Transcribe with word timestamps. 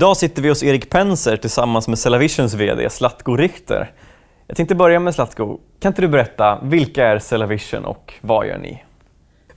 Idag 0.00 0.16
sitter 0.16 0.42
vi 0.42 0.48
hos 0.48 0.62
Erik 0.62 0.90
Penser 0.90 1.36
tillsammans 1.36 1.88
med 1.88 1.98
Cellavisions 1.98 2.54
VD 2.54 2.90
Slatko 2.90 3.36
Richter. 3.36 3.92
Jag 4.46 4.56
tänkte 4.56 4.74
börja 4.74 5.00
med 5.00 5.14
Slatko. 5.14 5.58
Kan 5.80 5.90
inte 5.90 6.02
du 6.02 6.08
berätta, 6.08 6.60
vilka 6.62 7.06
är 7.06 7.18
Cellavision 7.18 7.84
och 7.84 8.14
vad 8.20 8.46
gör 8.46 8.58
ni? 8.58 8.84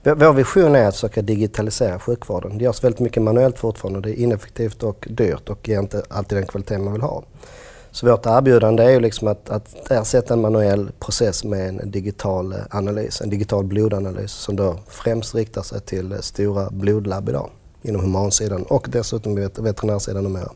Vår 0.02 0.32
vision 0.32 0.74
är 0.74 0.88
att 0.88 0.94
försöka 0.94 1.22
digitalisera 1.22 1.98
sjukvården. 1.98 2.58
Det 2.58 2.64
görs 2.64 2.84
väldigt 2.84 3.00
mycket 3.00 3.22
manuellt 3.22 3.58
fortfarande. 3.58 4.00
Det 4.00 4.10
är 4.10 4.22
ineffektivt 4.22 4.82
och 4.82 5.08
dyrt 5.10 5.48
och 5.48 5.68
ger 5.68 5.78
inte 5.78 6.02
alltid 6.10 6.38
den 6.38 6.46
kvalitet 6.46 6.78
man 6.78 6.92
vill 6.92 7.02
ha. 7.02 7.22
Så 7.90 8.06
vårt 8.06 8.26
erbjudande 8.26 8.84
är 8.84 8.90
ju 8.90 9.00
liksom 9.00 9.28
att, 9.28 9.50
att 9.50 9.90
ersätta 9.90 10.34
en 10.34 10.40
manuell 10.40 10.90
process 11.00 11.44
med 11.44 11.68
en 11.68 11.90
digital 11.90 12.52
eh, 12.52 12.58
analys, 12.70 13.20
en 13.20 13.30
digital 13.30 13.64
blodanalys 13.64 14.32
som 14.32 14.56
då 14.56 14.78
främst 14.88 15.34
riktar 15.34 15.62
sig 15.62 15.80
till 15.80 16.12
eh, 16.12 16.18
stora 16.18 16.70
blodlabb 16.70 17.28
idag 17.28 17.50
inom 17.84 18.00
humansidan 18.00 18.62
och 18.62 18.86
dessutom 18.90 19.34
veterinärsidan 19.34 20.24
och 20.24 20.32
mer. 20.32 20.48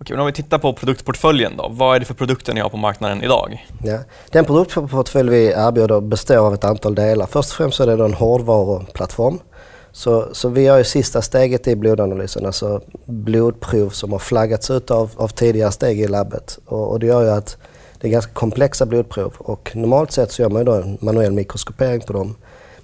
Okej, 0.00 0.16
men 0.16 0.20
om 0.20 0.26
vi 0.26 0.32
tittar 0.32 0.58
på 0.58 0.72
produktportföljen 0.72 1.56
då. 1.56 1.68
Vad 1.72 1.96
är 1.96 2.00
det 2.00 2.06
för 2.06 2.14
produkter 2.14 2.54
ni 2.54 2.60
har 2.60 2.68
på 2.68 2.76
marknaden 2.76 3.22
idag? 3.22 3.66
Ja, 3.84 3.98
den 4.30 4.44
produktportfölj 4.44 5.30
vi 5.30 5.46
erbjuder 5.46 6.00
består 6.00 6.36
av 6.36 6.54
ett 6.54 6.64
antal 6.64 6.94
delar. 6.94 7.26
Först 7.26 7.50
och 7.50 7.56
främst 7.56 7.80
är 7.80 7.86
det 7.86 8.04
en 8.04 8.14
hårdvaruplattform. 8.14 9.38
Så, 9.92 10.28
så 10.32 10.48
vi 10.48 10.62
gör 10.62 10.78
ju 10.78 10.84
sista 10.84 11.22
steget 11.22 11.68
i 11.68 11.76
blodanalysen, 11.76 12.46
alltså 12.46 12.80
blodprov 13.04 13.90
som 13.90 14.12
har 14.12 14.18
flaggats 14.18 14.70
ut 14.70 14.90
av, 14.90 15.10
av 15.16 15.28
tidigare 15.28 15.72
steg 15.72 16.00
i 16.00 16.08
labbet. 16.08 16.58
Och, 16.66 16.90
och 16.90 17.00
det 17.00 17.06
gör 17.06 17.22
ju 17.22 17.30
att 17.30 17.56
det 18.00 18.08
är 18.08 18.12
ganska 18.12 18.32
komplexa 18.32 18.86
blodprov 18.86 19.34
och 19.38 19.70
normalt 19.74 20.12
sett 20.12 20.32
så 20.32 20.42
gör 20.42 20.50
man 20.50 20.60
ju 20.60 20.64
då 20.64 20.72
en 20.72 20.98
manuell 21.00 21.32
mikroskopering 21.32 22.00
på 22.00 22.12
dem. 22.12 22.36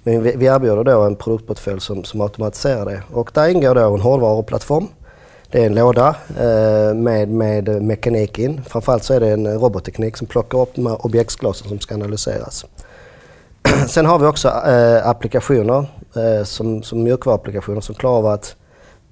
Men 0.03 0.23
vi, 0.23 0.35
vi 0.35 0.45
erbjuder 0.45 0.83
då 0.83 1.01
en 1.01 1.15
produktportfölj 1.15 1.81
som, 1.81 2.03
som 2.03 2.21
automatiserar 2.21 2.85
det. 2.85 3.03
Och 3.11 3.31
där 3.33 3.47
ingår 3.47 3.75
då 3.75 3.93
en 3.93 4.01
hårdvaruplattform. 4.01 4.87
Det 5.51 5.61
är 5.61 5.65
en 5.65 5.75
låda 5.75 6.15
eh, 6.39 6.93
med, 6.95 7.29
med 7.29 7.83
mekanik 7.83 8.39
in. 8.39 8.61
Framförallt 8.67 9.03
så 9.03 9.13
är 9.13 9.19
det 9.19 9.29
en 9.29 9.59
robotteknik 9.59 10.17
som 10.17 10.27
plockar 10.27 10.61
upp 10.61 10.75
de 10.75 10.85
här 10.85 11.05
objektsglasen 11.05 11.67
som 11.67 11.79
ska 11.79 11.95
analyseras. 11.95 12.65
Sen 13.87 14.05
har 14.05 14.19
vi 14.19 14.25
också 14.25 14.47
eh, 14.47 15.07
applikationer 15.07 15.85
eh, 16.15 16.43
som, 16.43 16.83
som 16.83 17.03
mjukvaruapplikationer 17.03 17.81
som 17.81 17.95
klarar 17.95 18.17
av 18.17 18.25
att 18.25 18.55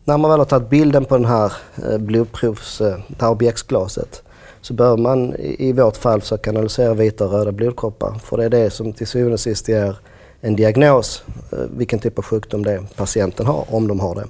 när 0.05 0.17
man 0.17 0.31
väl 0.31 0.39
har 0.39 0.45
tagit 0.45 0.69
bilden 0.69 1.05
på 1.05 1.17
den 1.17 1.25
här 1.25 1.53
eh, 1.85 1.97
blodprovs, 1.97 2.81
eh, 2.81 2.97
det 3.07 3.21
här 3.21 3.31
objektsglaset 3.31 4.23
så 4.61 4.73
bör 4.73 4.97
man 4.97 5.35
i, 5.35 5.69
i 5.69 5.73
vårt 5.73 5.97
fall 5.97 6.21
försöka 6.21 6.49
analysera 6.49 6.93
vita 6.93 7.25
och 7.25 7.31
röda 7.31 7.51
blodkroppar. 7.51 8.19
För 8.23 8.37
det 8.37 8.45
är 8.45 8.49
det 8.49 8.69
som 8.69 8.93
till 8.93 9.07
syvende 9.07 9.33
och 9.33 9.39
sist 9.39 9.69
ger 9.69 9.95
en 10.41 10.55
diagnos, 10.55 11.23
eh, 11.51 11.59
vilken 11.77 11.99
typ 11.99 12.17
av 12.17 12.23
sjukdom 12.23 12.65
det 12.65 12.71
är 12.71 12.81
patienten 12.95 13.45
har, 13.45 13.65
om 13.69 13.87
de 13.87 13.99
har 13.99 14.15
det. 14.15 14.25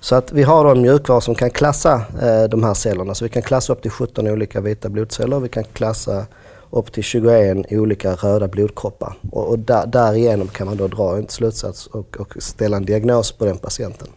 Så 0.00 0.14
att 0.14 0.32
vi 0.32 0.42
har 0.42 0.64
då 0.64 0.70
en 0.70 0.82
mjukvara 0.82 1.20
som 1.20 1.34
kan 1.34 1.50
klassa 1.50 2.02
eh, 2.22 2.44
de 2.44 2.64
här 2.64 2.74
cellerna. 2.74 3.14
Så 3.14 3.24
vi 3.24 3.28
kan 3.28 3.42
klassa 3.42 3.72
upp 3.72 3.82
till 3.82 3.90
17 3.90 4.28
olika 4.28 4.60
vita 4.60 4.88
blodceller. 4.88 5.40
Vi 5.40 5.48
kan 5.48 5.64
klassa 5.64 6.26
upp 6.70 6.92
till 6.92 7.02
21 7.02 7.66
olika 7.70 8.14
röda 8.14 8.48
blodkroppar. 8.48 9.16
Och, 9.32 9.48
och 9.48 9.58
där, 9.58 9.86
därigenom 9.86 10.48
kan 10.48 10.66
man 10.66 10.76
då 10.76 10.88
dra 10.88 11.16
en 11.16 11.28
slutsats 11.28 11.86
och, 11.86 12.16
och 12.20 12.34
ställa 12.38 12.76
en 12.76 12.84
diagnos 12.84 13.32
på 13.32 13.44
den 13.44 13.58
patienten. 13.58 14.08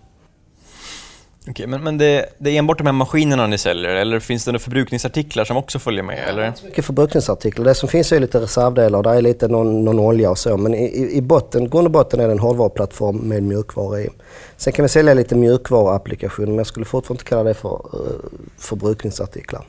Okej, 1.50 1.68
men, 1.68 1.84
men 1.84 1.98
det, 1.98 2.26
det, 2.38 2.50
är 2.50 2.60
enbart 2.60 2.78
de 2.78 2.88
här 2.88 2.94
maskinerna 2.94 3.48
ni 3.48 3.58
säljer 3.58 3.90
eller 3.90 4.20
finns 4.20 4.46
det 4.46 4.52
några 4.52 4.60
förbrukningsartiklar 4.60 5.46
som 5.46 5.58
också 5.58 5.80
följer 5.80 6.04
med? 6.04 6.30
Eller? 6.30 6.54
Mycket 6.64 6.86
förbrukningsartiklar. 6.86 7.66
Det 7.66 7.76
som 7.76 7.90
finns 7.90 8.12
är 8.12 8.20
lite 8.20 8.40
reservdelar 8.40 9.04
där 9.04 9.16
är 9.16 9.22
lite 9.22 9.48
någon, 9.48 9.86
någon 9.86 10.00
olja 10.00 10.32
och 10.32 10.38
så. 10.38 10.58
Men 10.58 10.74
i, 10.74 11.10
i 11.14 11.22
botten, 11.22 11.70
grund 11.70 11.88
och 11.88 11.92
botten 11.92 12.20
är 12.20 12.26
det 12.28 12.32
en 12.32 12.40
hårdvaruplattform 12.40 13.18
med 13.18 13.44
mjukvara 13.44 14.02
i. 14.02 14.10
Sen 14.58 14.74
kan 14.74 14.84
vi 14.84 14.90
sälja 14.90 15.14
lite 15.14 15.36
mjukvaruapplikationer 15.36 16.48
men 16.48 16.58
jag 16.58 16.68
skulle 16.68 16.86
fortfarande 16.86 17.22
inte 17.22 17.30
kalla 17.30 17.44
det 17.44 17.54
för 17.54 17.82
uh, 17.94 18.12
förbrukningsartiklar. 18.58 19.66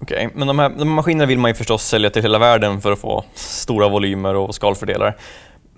Okej, 0.00 0.26
okay, 0.26 0.38
men 0.38 0.48
de 0.48 0.58
här, 0.58 0.68
de 0.68 0.78
här 0.78 0.94
maskinerna 0.94 1.26
vill 1.26 1.38
man 1.38 1.50
ju 1.50 1.54
förstås 1.54 1.84
sälja 1.86 2.10
till 2.10 2.22
hela 2.22 2.38
världen 2.38 2.80
för 2.80 2.92
att 2.92 2.98
få 2.98 3.24
stora 3.34 3.88
volymer 3.88 4.34
och 4.34 4.54
skalfördelar. 4.54 5.16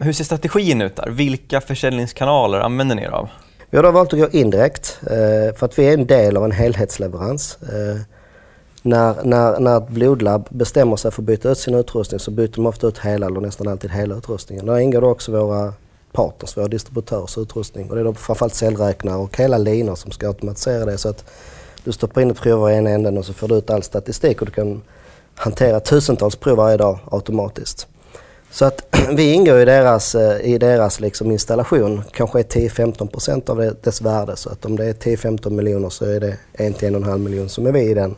Hur 0.01 0.13
ser 0.13 0.25
strategin 0.25 0.83
ut 0.83 0.97
där? 0.97 1.11
Vilka 1.11 1.61
försäljningskanaler 1.61 2.61
använder 2.61 2.97
ni 2.97 3.03
er 3.03 3.11
av? 3.11 3.29
Vi 3.71 3.79
har 3.79 3.83
då 3.83 3.91
valt 3.91 4.13
att 4.13 4.19
gå 4.19 4.29
indirekt 4.29 4.99
eh, 5.03 5.55
för 5.57 5.65
att 5.65 5.79
vi 5.79 5.89
är 5.89 5.95
en 5.95 6.07
del 6.07 6.37
av 6.37 6.45
en 6.45 6.53
helhetsleverans. 6.53 7.59
Eh, 7.63 8.01
när, 8.83 9.25
när, 9.25 9.61
när 9.61 9.79
ett 9.79 9.89
blodlabb 9.89 10.47
bestämmer 10.49 10.97
sig 10.97 11.11
för 11.11 11.23
att 11.23 11.27
byta 11.27 11.51
ut 11.51 11.59
sin 11.59 11.75
utrustning 11.75 12.21
så 12.21 12.31
byter 12.31 12.53
de 12.55 12.67
ofta 12.67 12.87
ut 12.87 12.99
hela 12.99 13.27
eller 13.27 13.41
nästan 13.41 13.69
alltid 13.69 13.91
hela 13.91 14.17
utrustningen. 14.17 14.67
Där 14.67 14.79
ingår 14.79 15.05
också 15.05 15.33
våra 15.33 15.73
partners, 16.13 16.57
våra 16.57 16.69
distributörers 16.69 17.39
utrustning. 17.39 17.91
Och 17.91 17.95
det 17.95 18.01
är 18.01 18.05
då 18.05 18.15
framförallt 18.15 18.55
cellräknare 18.55 19.17
och 19.17 19.37
hela 19.37 19.59
linor 19.59 19.95
som 19.95 20.11
ska 20.11 20.27
automatisera 20.27 20.85
det. 20.85 20.99
Så 20.99 21.09
att 21.09 21.25
du 21.85 21.93
stoppar 21.93 22.21
in 22.21 22.31
ett 22.31 22.41
prov 22.41 22.71
i 22.71 22.75
ena 22.75 22.91
änden 22.91 23.19
och 23.19 23.25
så 23.25 23.33
får 23.33 23.49
du 23.49 23.55
ut 23.55 23.71
all 23.71 23.83
statistik 23.83 24.41
och 24.41 24.47
du 24.47 24.53
kan 24.53 24.83
hantera 25.35 25.81
tusentals 25.81 26.37
prov 26.37 26.57
varje 26.57 26.77
dag 26.77 26.99
automatiskt. 27.11 27.87
Så 28.51 28.65
att 28.65 28.97
vi 29.17 29.33
ingår 29.33 29.59
i 29.59 29.65
deras, 29.65 30.15
eh, 30.15 30.41
i 30.41 30.59
deras 30.59 31.01
liksom 31.01 31.31
installation, 31.31 32.03
kanske 32.13 32.39
är 32.39 32.45
10-15% 32.45 33.51
av 33.51 33.57
det, 33.57 33.83
dess 33.83 34.03
värde. 34.03 34.37
Så 34.37 34.51
att 34.51 34.65
om 34.65 34.77
det 34.77 34.85
är 34.85 34.93
10-15 34.93 35.51
miljoner 35.51 35.89
så 35.89 36.05
är 36.05 36.21
det 36.21 36.37
1-1,5 36.53 37.19
miljon 37.19 37.49
som 37.49 37.67
är 37.67 37.73
vi 37.73 37.81
i 37.81 37.95
den, 37.95 38.17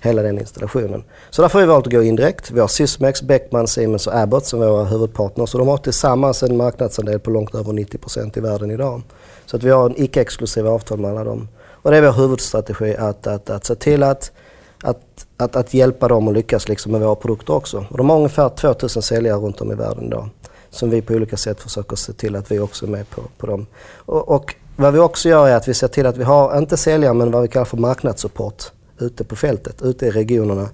hela 0.00 0.22
den 0.22 0.38
installationen. 0.38 1.04
Så 1.30 1.42
därför 1.42 1.58
har 1.58 1.66
vi 1.66 1.72
valt 1.72 1.86
att 1.86 1.92
gå 1.92 2.02
in 2.02 2.16
direkt. 2.16 2.50
Vi 2.50 2.60
har 2.60 2.68
Sysmex, 2.68 3.22
Beckman, 3.22 3.68
Siemens 3.68 4.06
och 4.06 4.14
Abbott 4.14 4.46
som 4.46 4.60
våra 4.60 4.84
huvudpartners. 4.84 5.54
Och 5.54 5.58
de 5.58 5.68
har 5.68 5.76
tillsammans 5.76 6.42
en 6.42 6.56
marknadsandel 6.56 7.20
på 7.20 7.30
långt 7.30 7.54
över 7.54 7.72
90% 7.72 8.38
i 8.38 8.40
världen 8.40 8.70
idag. 8.70 9.02
Så 9.46 9.56
att 9.56 9.62
vi 9.62 9.70
har 9.70 9.86
en 9.86 10.02
icke-exklusiv 10.02 10.66
avtal 10.66 10.98
med 10.98 11.10
alla 11.10 11.24
dem. 11.24 11.48
Och 11.82 11.90
det 11.90 11.96
är 11.96 12.02
vår 12.02 12.12
huvudstrategi 12.12 12.96
att, 12.96 13.26
att, 13.26 13.50
att 13.50 13.64
se 13.64 13.74
till 13.74 14.02
att 14.02 14.32
att, 14.82 15.26
att, 15.36 15.56
att 15.56 15.74
hjälpa 15.74 16.08
dem 16.08 16.28
att 16.28 16.34
lyckas 16.34 16.68
liksom 16.68 16.92
med 16.92 17.00
våra 17.00 17.14
produkter 17.14 17.54
också. 17.54 17.86
Och 17.90 17.98
de 17.98 18.10
har 18.10 18.16
ungefär 18.16 18.48
2000 18.48 19.02
säljare 19.02 19.38
runt 19.38 19.60
om 19.60 19.72
i 19.72 19.74
världen 19.74 20.04
idag 20.04 20.28
som 20.72 20.90
vi 20.90 21.02
på 21.02 21.14
olika 21.14 21.36
sätt 21.36 21.60
försöker 21.60 21.96
se 21.96 22.12
till 22.12 22.36
att 22.36 22.50
vi 22.50 22.58
också 22.58 22.86
är 22.86 22.90
med 22.90 23.10
på, 23.10 23.22
på 23.38 23.46
dem. 23.46 23.66
Och, 23.96 24.28
och, 24.28 24.54
vad 24.76 24.92
vi 24.92 24.98
också 24.98 25.28
gör 25.28 25.48
är 25.48 25.56
att 25.56 25.68
vi 25.68 25.74
ser 25.74 25.88
till 25.88 26.06
att 26.06 26.16
vi 26.16 26.24
har, 26.24 26.58
inte 26.58 26.76
säljare, 26.76 27.14
men 27.14 27.30
vad 27.30 27.42
vi 27.42 27.48
kallar 27.48 27.64
för 27.64 27.76
marknadssupport 27.76 28.72
ute 28.98 29.24
på 29.24 29.36
fältet, 29.36 29.82
ute 29.82 30.06
i 30.06 30.10
regionerna 30.10 30.68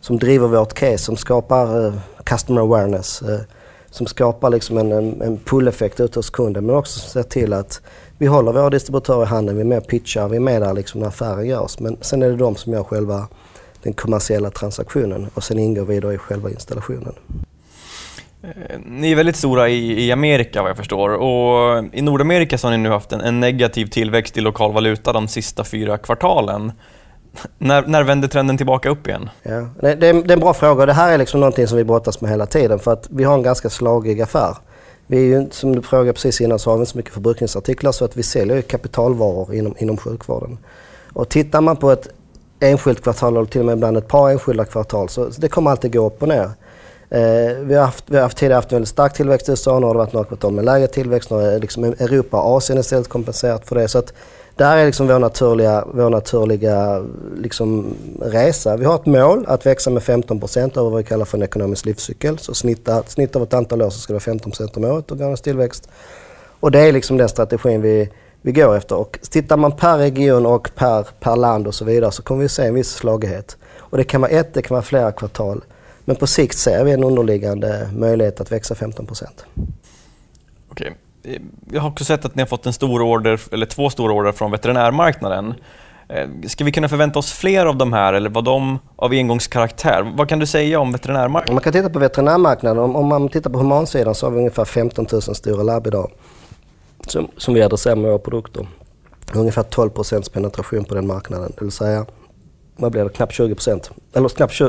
som 0.00 0.18
driver 0.18 0.48
vårt 0.48 0.74
case, 0.74 0.98
som 0.98 1.16
skapar 1.16 1.86
uh, 1.86 1.94
customer 2.24 2.60
awareness, 2.60 3.22
uh, 3.22 3.38
som 3.90 4.06
skapar 4.06 4.50
liksom 4.50 4.78
en, 4.78 4.92
en, 4.92 5.22
en 5.22 5.38
pull-effekt 5.38 6.00
ute 6.00 6.18
hos 6.18 6.30
kunden 6.30 6.66
men 6.66 6.76
också 6.76 7.00
ser 7.00 7.22
till 7.22 7.52
att 7.52 7.80
vi 8.18 8.26
håller 8.26 8.52
våra 8.52 8.70
distributörer 8.70 9.22
i 9.22 9.26
handen, 9.26 9.56
vi 9.56 9.60
är 9.60 9.64
med 9.64 9.78
och 9.78 9.86
pitchar, 9.86 10.28
vi 10.28 10.36
är 10.36 10.40
med 10.40 10.62
där 10.62 10.72
liksom 10.72 11.00
när 11.00 11.08
affären 11.08 11.46
görs. 11.46 11.78
Men 11.80 11.96
sen 12.00 12.22
är 12.22 12.30
det 12.30 12.36
de 12.36 12.56
som 12.56 12.72
gör 12.72 12.82
själva 12.82 13.28
den 13.84 13.92
kommersiella 13.92 14.50
transaktionen 14.50 15.30
och 15.34 15.44
sen 15.44 15.58
ingår 15.58 15.84
vi 15.84 16.00
då 16.00 16.12
i 16.12 16.18
själva 16.18 16.50
installationen. 16.50 17.14
Eh, 18.42 18.78
ni 18.86 19.12
är 19.12 19.16
väldigt 19.16 19.36
stora 19.36 19.68
i, 19.68 20.06
i, 20.06 20.12
Amerika 20.12 20.62
vad 20.62 20.70
jag 20.70 20.76
förstår 20.76 21.10
och 21.10 21.84
i 21.92 22.02
Nordamerika 22.02 22.58
så 22.58 22.66
har 22.66 22.72
ni 22.72 22.78
nu 22.78 22.88
haft 22.88 23.12
en, 23.12 23.20
en 23.20 23.40
negativ 23.40 23.86
tillväxt 23.86 24.36
i 24.36 24.40
lokal 24.40 24.72
valuta 24.72 25.12
de 25.12 25.28
sista 25.28 25.64
fyra 25.64 25.98
kvartalen. 25.98 26.72
När, 27.58 27.82
när 27.86 28.02
vänder 28.02 28.28
trenden 28.28 28.56
tillbaka 28.56 28.88
upp 28.88 29.08
igen? 29.08 29.30
Ja, 29.42 29.68
det, 29.80 29.94
det, 29.94 30.08
är, 30.08 30.14
det 30.14 30.30
är 30.30 30.32
en 30.32 30.40
bra 30.40 30.54
fråga. 30.54 30.86
Det 30.86 30.92
här 30.92 31.12
är 31.12 31.18
liksom 31.18 31.40
någonting 31.40 31.66
som 31.66 31.78
vi 31.78 31.84
brottas 31.84 32.20
med 32.20 32.30
hela 32.30 32.46
tiden 32.46 32.78
för 32.78 32.92
att 32.92 33.08
vi 33.10 33.24
har 33.24 33.34
en 33.34 33.42
ganska 33.42 33.70
slagig 33.70 34.22
affär. 34.22 34.56
Vi 35.06 35.16
är 35.16 35.40
ju, 35.40 35.50
som 35.50 35.74
du 35.76 35.82
frågade 35.82 36.12
precis 36.12 36.40
innan 36.40 36.58
så 36.58 36.70
har 36.70 36.76
vi 36.76 36.80
inte 36.80 36.92
så 36.92 36.98
mycket 36.98 37.14
förbrukningsartiklar 37.14 37.92
så 37.92 38.04
att 38.04 38.16
vi 38.16 38.22
säljer 38.22 38.62
kapitalvaror 38.62 39.54
inom, 39.54 39.74
inom 39.78 39.96
sjukvården. 39.96 40.58
Och 41.12 41.28
tittar 41.28 41.60
man 41.60 41.76
på 41.76 41.90
ett 41.90 42.08
enskilt 42.60 43.02
kvartal 43.02 43.36
eller 43.36 43.46
till 43.46 43.60
och 43.60 43.66
med 43.66 43.72
ibland 43.72 43.96
ett 43.96 44.08
par 44.08 44.30
enskilda 44.30 44.64
kvartal. 44.64 45.08
Så 45.08 45.28
det 45.38 45.48
kommer 45.48 45.70
alltid 45.70 45.92
gå 45.92 46.06
upp 46.06 46.22
och 46.22 46.28
ner. 46.28 46.50
Eh, 47.10 47.54
vi, 47.60 47.74
har 47.74 47.84
haft, 47.84 48.04
vi 48.06 48.16
har 48.16 48.22
haft 48.22 48.36
tidigare 48.36 48.56
haft 48.56 48.72
en 48.72 48.76
väldigt 48.76 48.88
stark 48.88 49.14
tillväxt 49.14 49.48
i 49.48 49.52
USA, 49.52 49.78
nu 49.78 49.86
har 49.86 49.94
det 49.94 49.98
varit 49.98 50.12
några 50.12 50.26
kvartal 50.26 50.52
med 50.52 50.64
lägre 50.64 50.86
tillväxt. 50.86 51.30
Nu 51.30 51.36
har 51.36 51.58
liksom 51.58 51.84
Europa 51.84 52.40
och 52.40 52.56
Asien 52.56 52.78
istället 52.78 53.08
kompenserat 53.08 53.68
för 53.68 53.74
det. 53.74 53.88
Så 53.88 53.98
att 53.98 54.12
där 54.56 54.76
är 54.76 54.86
liksom 54.86 55.06
vår 55.06 55.18
naturliga, 55.18 55.84
vår 55.92 56.10
naturliga 56.10 57.04
liksom 57.36 57.94
resa. 58.22 58.76
Vi 58.76 58.84
har 58.84 58.94
ett 58.94 59.06
mål 59.06 59.44
att 59.48 59.66
växa 59.66 59.90
med 59.90 60.02
15 60.02 60.40
procent 60.40 60.76
över 60.76 60.90
vad 60.90 60.98
vi 60.98 61.04
kallar 61.04 61.24
för 61.24 61.38
en 61.38 61.42
ekonomisk 61.42 61.86
livscykel. 61.86 62.38
Så 62.38 62.54
snitt, 62.54 62.88
snitt 63.06 63.36
av 63.36 63.42
ett 63.42 63.54
antal 63.54 63.82
år 63.82 63.90
så 63.90 63.98
ska 63.98 64.12
det 64.12 64.14
vara 64.14 64.20
15 64.20 64.50
procent 64.50 64.76
om 64.76 64.84
året 64.84 65.12
organisk 65.12 65.44
tillväxt. 65.44 65.88
Och 66.60 66.70
det 66.70 66.80
är 66.80 66.92
liksom 66.92 67.16
den 67.16 67.28
strategin 67.28 67.82
vi, 67.82 68.10
vi 68.44 68.52
går 68.52 68.76
efter. 68.76 68.96
Och 68.96 69.18
tittar 69.30 69.56
man 69.56 69.72
per 69.72 69.98
region 69.98 70.46
och 70.46 70.70
per, 70.74 71.06
per 71.20 71.36
land 71.36 71.66
och 71.66 71.74
så 71.74 71.84
vidare 71.84 72.12
så 72.12 72.22
kommer 72.22 72.42
vi 72.42 72.48
se 72.48 72.66
en 72.66 72.74
viss 72.74 72.90
slagighet. 72.90 73.56
Och 73.78 73.98
det 73.98 74.04
kan 74.04 74.20
vara 74.20 74.30
ett, 74.30 74.54
det 74.54 74.62
kan 74.62 74.74
vara 74.74 74.82
flera 74.82 75.12
kvartal. 75.12 75.64
Men 76.04 76.16
på 76.16 76.26
sikt 76.26 76.58
ser 76.58 76.84
vi 76.84 76.92
en 76.92 77.04
underliggande 77.04 77.88
möjlighet 77.92 78.40
att 78.40 78.52
växa 78.52 78.74
15 78.74 79.06
procent. 79.06 79.44
Okej. 80.70 80.94
Jag 81.70 81.80
har 81.80 81.88
också 81.88 82.04
sett 82.04 82.24
att 82.24 82.34
ni 82.34 82.42
har 82.42 82.46
fått 82.46 82.66
en 82.66 82.72
stor 82.72 83.02
order, 83.02 83.40
eller 83.52 83.66
två 83.66 83.90
stora 83.90 84.12
order 84.12 84.32
från 84.32 84.50
veterinärmarknaden. 84.50 85.54
Eh, 86.08 86.28
ska 86.46 86.64
vi 86.64 86.72
kunna 86.72 86.88
förvänta 86.88 87.18
oss 87.18 87.32
fler 87.32 87.66
av 87.66 87.76
de 87.76 87.92
här 87.92 88.12
eller 88.12 88.30
var 88.30 88.42
de 88.42 88.78
av 88.96 89.10
engångskaraktär? 89.10 90.12
Vad 90.16 90.28
kan 90.28 90.38
du 90.38 90.46
säga 90.46 90.80
om 90.80 90.92
veterinärmarknaden? 90.92 91.54
Man 91.54 91.62
kan 91.62 91.72
titta 91.72 91.90
på 91.90 91.98
veterinärmarknaden. 91.98 92.82
Om, 92.82 92.96
om 92.96 93.06
man 93.06 93.28
tittar 93.28 93.50
på 93.50 93.58
humansidan 93.58 94.14
så 94.14 94.26
har 94.26 94.30
vi 94.30 94.38
ungefär 94.38 94.64
15 94.64 95.06
000 95.12 95.22
stora 95.22 95.62
labb 95.62 95.86
idag 95.86 96.10
som, 97.10 97.28
som 97.36 97.54
vi 97.54 97.62
adresserar 97.62 97.96
med 97.96 98.10
våra 98.10 98.18
produkter. 98.18 98.66
ungefär 99.34 99.62
12 99.62 99.90
procents 99.90 100.28
penetration 100.28 100.84
på 100.84 100.94
den 100.94 101.06
marknaden. 101.06 101.52
Det 101.56 101.64
vill 101.64 101.72
säga, 101.72 102.06
vad 102.76 102.92
blir 102.92 103.04
det, 103.04 103.10
knappt 103.10 103.32
20 103.32 103.54
procent, 103.54 103.90
Eller 104.12 104.28
knappt, 104.28 104.60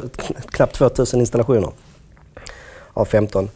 knappt 0.52 0.76
2000 0.76 1.20
installationer 1.20 1.70
av 2.94 3.06
15. 3.06 3.50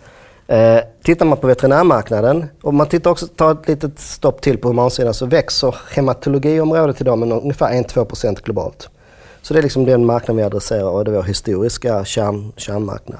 Eh, 0.47 0.79
tittar 1.03 1.25
man 1.25 1.37
på 1.37 1.47
veterinärmarknaden, 1.47 2.45
och 2.61 2.73
man 2.73 2.87
tittar 2.87 3.11
också, 3.11 3.27
tar 3.27 3.51
ett 3.51 3.67
litet 3.67 3.99
stopp 3.99 4.41
till 4.41 4.57
på 4.57 4.67
humansidan, 4.67 5.13
så 5.13 5.25
växer 5.25 5.75
hematologiområdet 5.91 7.01
idag 7.01 7.17
med 7.17 7.31
ungefär 7.31 7.83
1-2% 7.83 8.43
globalt. 8.43 8.89
Så 9.41 9.53
det 9.53 9.59
är 9.59 9.63
liksom 9.63 9.85
den 9.85 10.05
marknaden 10.05 10.37
vi 10.37 10.43
adresserar 10.43 10.89
och 10.89 11.05
det 11.05 11.11
är 11.11 11.15
vår 11.15 11.23
historiska 11.23 12.05
kärn, 12.05 12.51
kärnmarknad. 12.57 13.19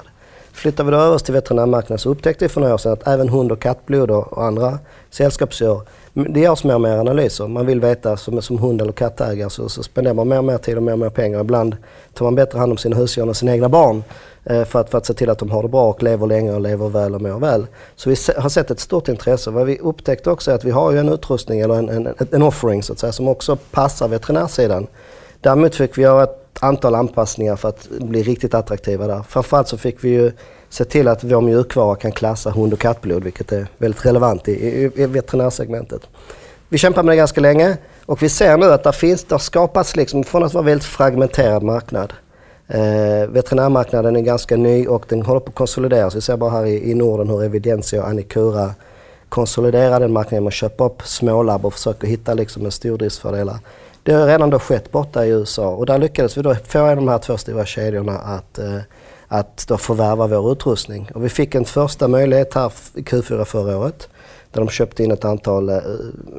Flyttar 0.60 0.84
vi 0.84 0.90
då 0.90 0.96
över 0.96 1.14
oss 1.14 1.22
till 1.22 1.34
veterinärmarknaden 1.34 1.98
så 1.98 2.10
upptäckte 2.10 2.44
vi 2.44 2.48
för 2.48 2.60
några 2.60 2.74
år 2.74 2.78
sedan 2.78 2.92
att 2.92 3.06
även 3.06 3.28
hund 3.28 3.52
och 3.52 3.62
kattblod 3.62 4.10
och 4.10 4.44
andra 4.44 4.78
sällskapsdjur, 5.10 5.80
det 6.12 6.40
görs 6.40 6.64
mer 6.64 6.74
och 6.74 6.80
mer 6.80 6.96
analyser. 6.96 7.48
Man 7.48 7.66
vill 7.66 7.80
veta, 7.80 8.16
som, 8.16 8.42
som 8.42 8.58
hund 8.58 8.82
eller 8.82 8.92
kattägare 8.92 9.50
så, 9.50 9.68
så 9.68 9.82
spenderar 9.82 10.14
man 10.14 10.28
mer 10.28 10.38
och 10.38 10.44
mer 10.44 10.58
tid 10.58 10.76
och 10.76 10.82
mer 10.82 10.92
och 10.92 10.98
mer 10.98 11.10
pengar. 11.10 11.40
Ibland 11.40 11.76
tar 12.14 12.24
man 12.24 12.34
bättre 12.34 12.58
hand 12.58 12.72
om 12.72 12.78
sina 12.78 12.96
husdjur 12.96 13.28
än 13.28 13.34
sina 13.34 13.52
egna 13.52 13.68
barn 13.68 14.04
eh, 14.44 14.64
för, 14.64 14.80
att, 14.80 14.90
för 14.90 14.98
att 14.98 15.06
se 15.06 15.14
till 15.14 15.30
att 15.30 15.38
de 15.38 15.50
har 15.50 15.62
det 15.62 15.68
bra 15.68 15.88
och 15.90 16.02
lever 16.02 16.26
länge 16.26 16.52
och 16.52 16.60
lever 16.60 16.88
väl 16.88 17.14
och 17.14 17.22
mår 17.22 17.38
väl. 17.38 17.66
Så 17.96 18.10
vi 18.10 18.16
har 18.36 18.48
sett 18.48 18.70
ett 18.70 18.80
stort 18.80 19.08
intresse. 19.08 19.50
Vad 19.50 19.66
vi 19.66 19.78
upptäckte 19.78 20.30
också 20.30 20.50
är 20.50 20.54
att 20.54 20.64
vi 20.64 20.70
har 20.70 20.92
ju 20.92 20.98
en 20.98 21.08
utrustning 21.08 21.60
eller 21.60 21.74
en, 21.74 21.88
en, 21.88 22.14
en 22.32 22.42
offering 22.42 22.82
så 22.82 22.92
att 22.92 22.98
säga, 22.98 23.12
som 23.12 23.28
också 23.28 23.56
passar 23.56 24.08
veterinärsidan. 24.08 24.86
Däremot 25.40 25.74
fick 25.74 25.98
vi 25.98 26.02
göra 26.02 26.22
ett 26.22 26.49
antal 26.60 26.94
anpassningar 26.94 27.56
för 27.56 27.68
att 27.68 27.88
bli 27.88 28.22
riktigt 28.22 28.54
attraktiva 28.54 29.06
där. 29.06 29.22
Framförallt 29.28 29.68
så 29.68 29.78
fick 29.78 30.04
vi 30.04 30.08
ju 30.08 30.32
se 30.68 30.84
till 30.84 31.08
att 31.08 31.24
vår 31.24 31.40
mjukvara 31.40 31.96
kan 31.96 32.12
klassa 32.12 32.50
hund 32.50 32.72
och 32.72 32.78
kattblod, 32.78 33.24
vilket 33.24 33.52
är 33.52 33.66
väldigt 33.78 34.06
relevant 34.06 34.48
i, 34.48 34.52
i, 34.52 34.90
i 34.94 35.06
veterinärsegmentet. 35.06 36.02
Vi 36.68 36.78
kämpar 36.78 37.02
med 37.02 37.12
det 37.12 37.16
ganska 37.16 37.40
länge 37.40 37.76
och 38.06 38.22
vi 38.22 38.28
ser 38.28 38.56
nu 38.56 38.72
att 38.72 38.82
det 38.82 38.92
finns, 38.92 39.24
det 39.24 39.34
har 39.34 39.38
skapats 39.38 39.96
liksom, 39.96 40.24
från 40.24 40.44
att 40.44 40.54
vara 40.54 40.62
en 40.62 40.66
väldigt 40.66 40.86
fragmenterad 40.86 41.62
marknad. 41.62 42.12
Eh, 42.68 43.28
veterinärmarknaden 43.28 44.16
är 44.16 44.20
ganska 44.20 44.56
ny 44.56 44.86
och 44.86 45.04
den 45.08 45.22
håller 45.22 45.40
på 45.40 45.48
att 45.48 45.54
konsolideras. 45.54 46.16
Vi 46.16 46.20
ser 46.20 46.36
bara 46.36 46.50
här 46.50 46.66
i, 46.66 46.90
i 46.90 46.94
Norden 46.94 47.28
hur 47.28 47.44
Evidensia 47.44 48.02
och 48.02 48.08
Anicura 48.08 48.74
konsoliderar 49.28 50.00
den 50.00 50.12
marknaden 50.12 50.44
med 50.44 50.48
att 50.48 50.54
köpa 50.54 50.84
upp 50.84 51.02
smålabb 51.02 51.66
och 51.66 51.72
försöka 51.72 52.06
hitta 52.06 52.34
liksom 52.34 52.64
en 52.64 52.72
stordriftsfördelar. 52.72 53.58
Det 54.02 54.12
har 54.12 54.26
redan 54.26 54.50
då 54.50 54.58
skett 54.58 54.90
borta 54.90 55.26
i 55.26 55.28
USA 55.28 55.68
och 55.68 55.86
där 55.86 55.98
lyckades 55.98 56.38
vi 56.38 56.42
då 56.42 56.54
få 56.54 56.78
en 56.78 56.88
av 56.88 56.96
de 56.96 57.08
här 57.08 57.18
två 57.18 57.36
stora 57.36 57.66
kedjorna 57.66 58.18
att, 58.18 58.58
eh, 58.58 58.78
att 59.28 59.64
då 59.68 59.76
förvärva 59.76 60.26
vår 60.26 60.52
utrustning. 60.52 61.10
Och 61.14 61.24
vi 61.24 61.28
fick 61.28 61.54
en 61.54 61.64
första 61.64 62.08
möjlighet 62.08 62.54
här 62.54 62.72
i 62.94 63.02
Q4 63.02 63.44
förra 63.44 63.78
året 63.78 64.08
där 64.52 64.60
de 64.60 64.68
köpte 64.68 65.04
in 65.04 65.10
ett 65.10 65.24
antal 65.24 65.68
eh, 65.68 65.78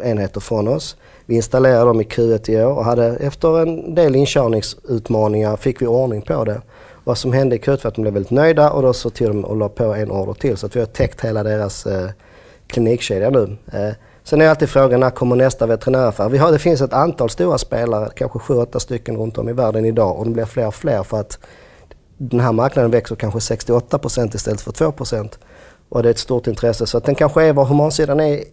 enheter 0.03 0.39
från 0.39 0.67
oss. 0.67 0.97
Vi 1.25 1.35
installerade 1.35 1.85
dem 1.85 2.01
i 2.01 2.03
Q1 2.03 2.51
i 2.51 2.63
år 2.63 2.73
och 2.73 2.85
hade 2.85 3.05
efter 3.05 3.61
en 3.61 3.95
del 3.95 4.15
inkörningsutmaningar 4.15 5.57
fick 5.57 5.81
vi 5.81 5.87
ordning 5.87 6.21
på 6.21 6.45
det. 6.45 6.61
Vad 7.03 7.17
som 7.17 7.33
hände 7.33 7.55
i 7.55 7.59
Q1 7.59 7.83
var 7.83 7.87
att 7.87 7.95
de 7.95 8.01
blev 8.01 8.13
väldigt 8.13 8.31
nöjda 8.31 8.71
och 8.71 8.81
då 8.81 8.93
så 8.93 9.09
till 9.09 9.27
de 9.27 9.45
och 9.45 9.57
la 9.57 9.69
på 9.69 9.83
en 9.83 10.11
order 10.11 10.33
till 10.33 10.57
så 10.57 10.65
att 10.65 10.75
vi 10.75 10.79
har 10.79 10.87
täckt 10.87 11.25
hela 11.25 11.43
deras 11.43 11.85
eh, 11.85 12.09
klinikkedja 12.67 13.29
nu. 13.29 13.57
Eh, 13.73 13.93
Sen 14.23 14.41
är 14.41 14.49
alltid 14.49 14.69
frågan 14.69 14.99
när 14.99 15.09
kommer 15.09 15.35
nästa 15.35 15.65
veterinäraffär? 15.65 16.29
Vi 16.29 16.37
har, 16.37 16.51
det 16.51 16.59
finns 16.59 16.81
ett 16.81 16.93
antal 16.93 17.29
stora 17.29 17.57
spelare, 17.57 18.09
kanske 18.15 18.39
7-8 18.39 18.79
stycken 18.79 19.17
runt 19.17 19.37
om 19.37 19.49
i 19.49 19.53
världen 19.53 19.85
idag 19.85 20.19
och 20.19 20.25
det 20.25 20.31
blir 20.31 20.45
fler 20.45 20.67
och 20.67 20.75
fler 20.75 21.03
för 21.03 21.19
att 21.19 21.39
den 22.17 22.39
här 22.39 22.51
marknaden 22.51 22.91
växer 22.91 23.15
kanske 23.15 23.39
68% 23.39 24.35
istället 24.35 24.61
för 24.61 24.71
2 24.71 24.93
Och 25.89 26.03
det 26.03 26.09
är 26.09 26.11
ett 26.11 26.19
stort 26.19 26.47
intresse. 26.47 26.87
Så 26.87 26.97
att 26.97 27.05
den 27.05 27.15
kanske 27.15 27.43
är 27.43 27.53
var 27.53 27.65
humansidan 27.65 28.19
är 28.19 28.43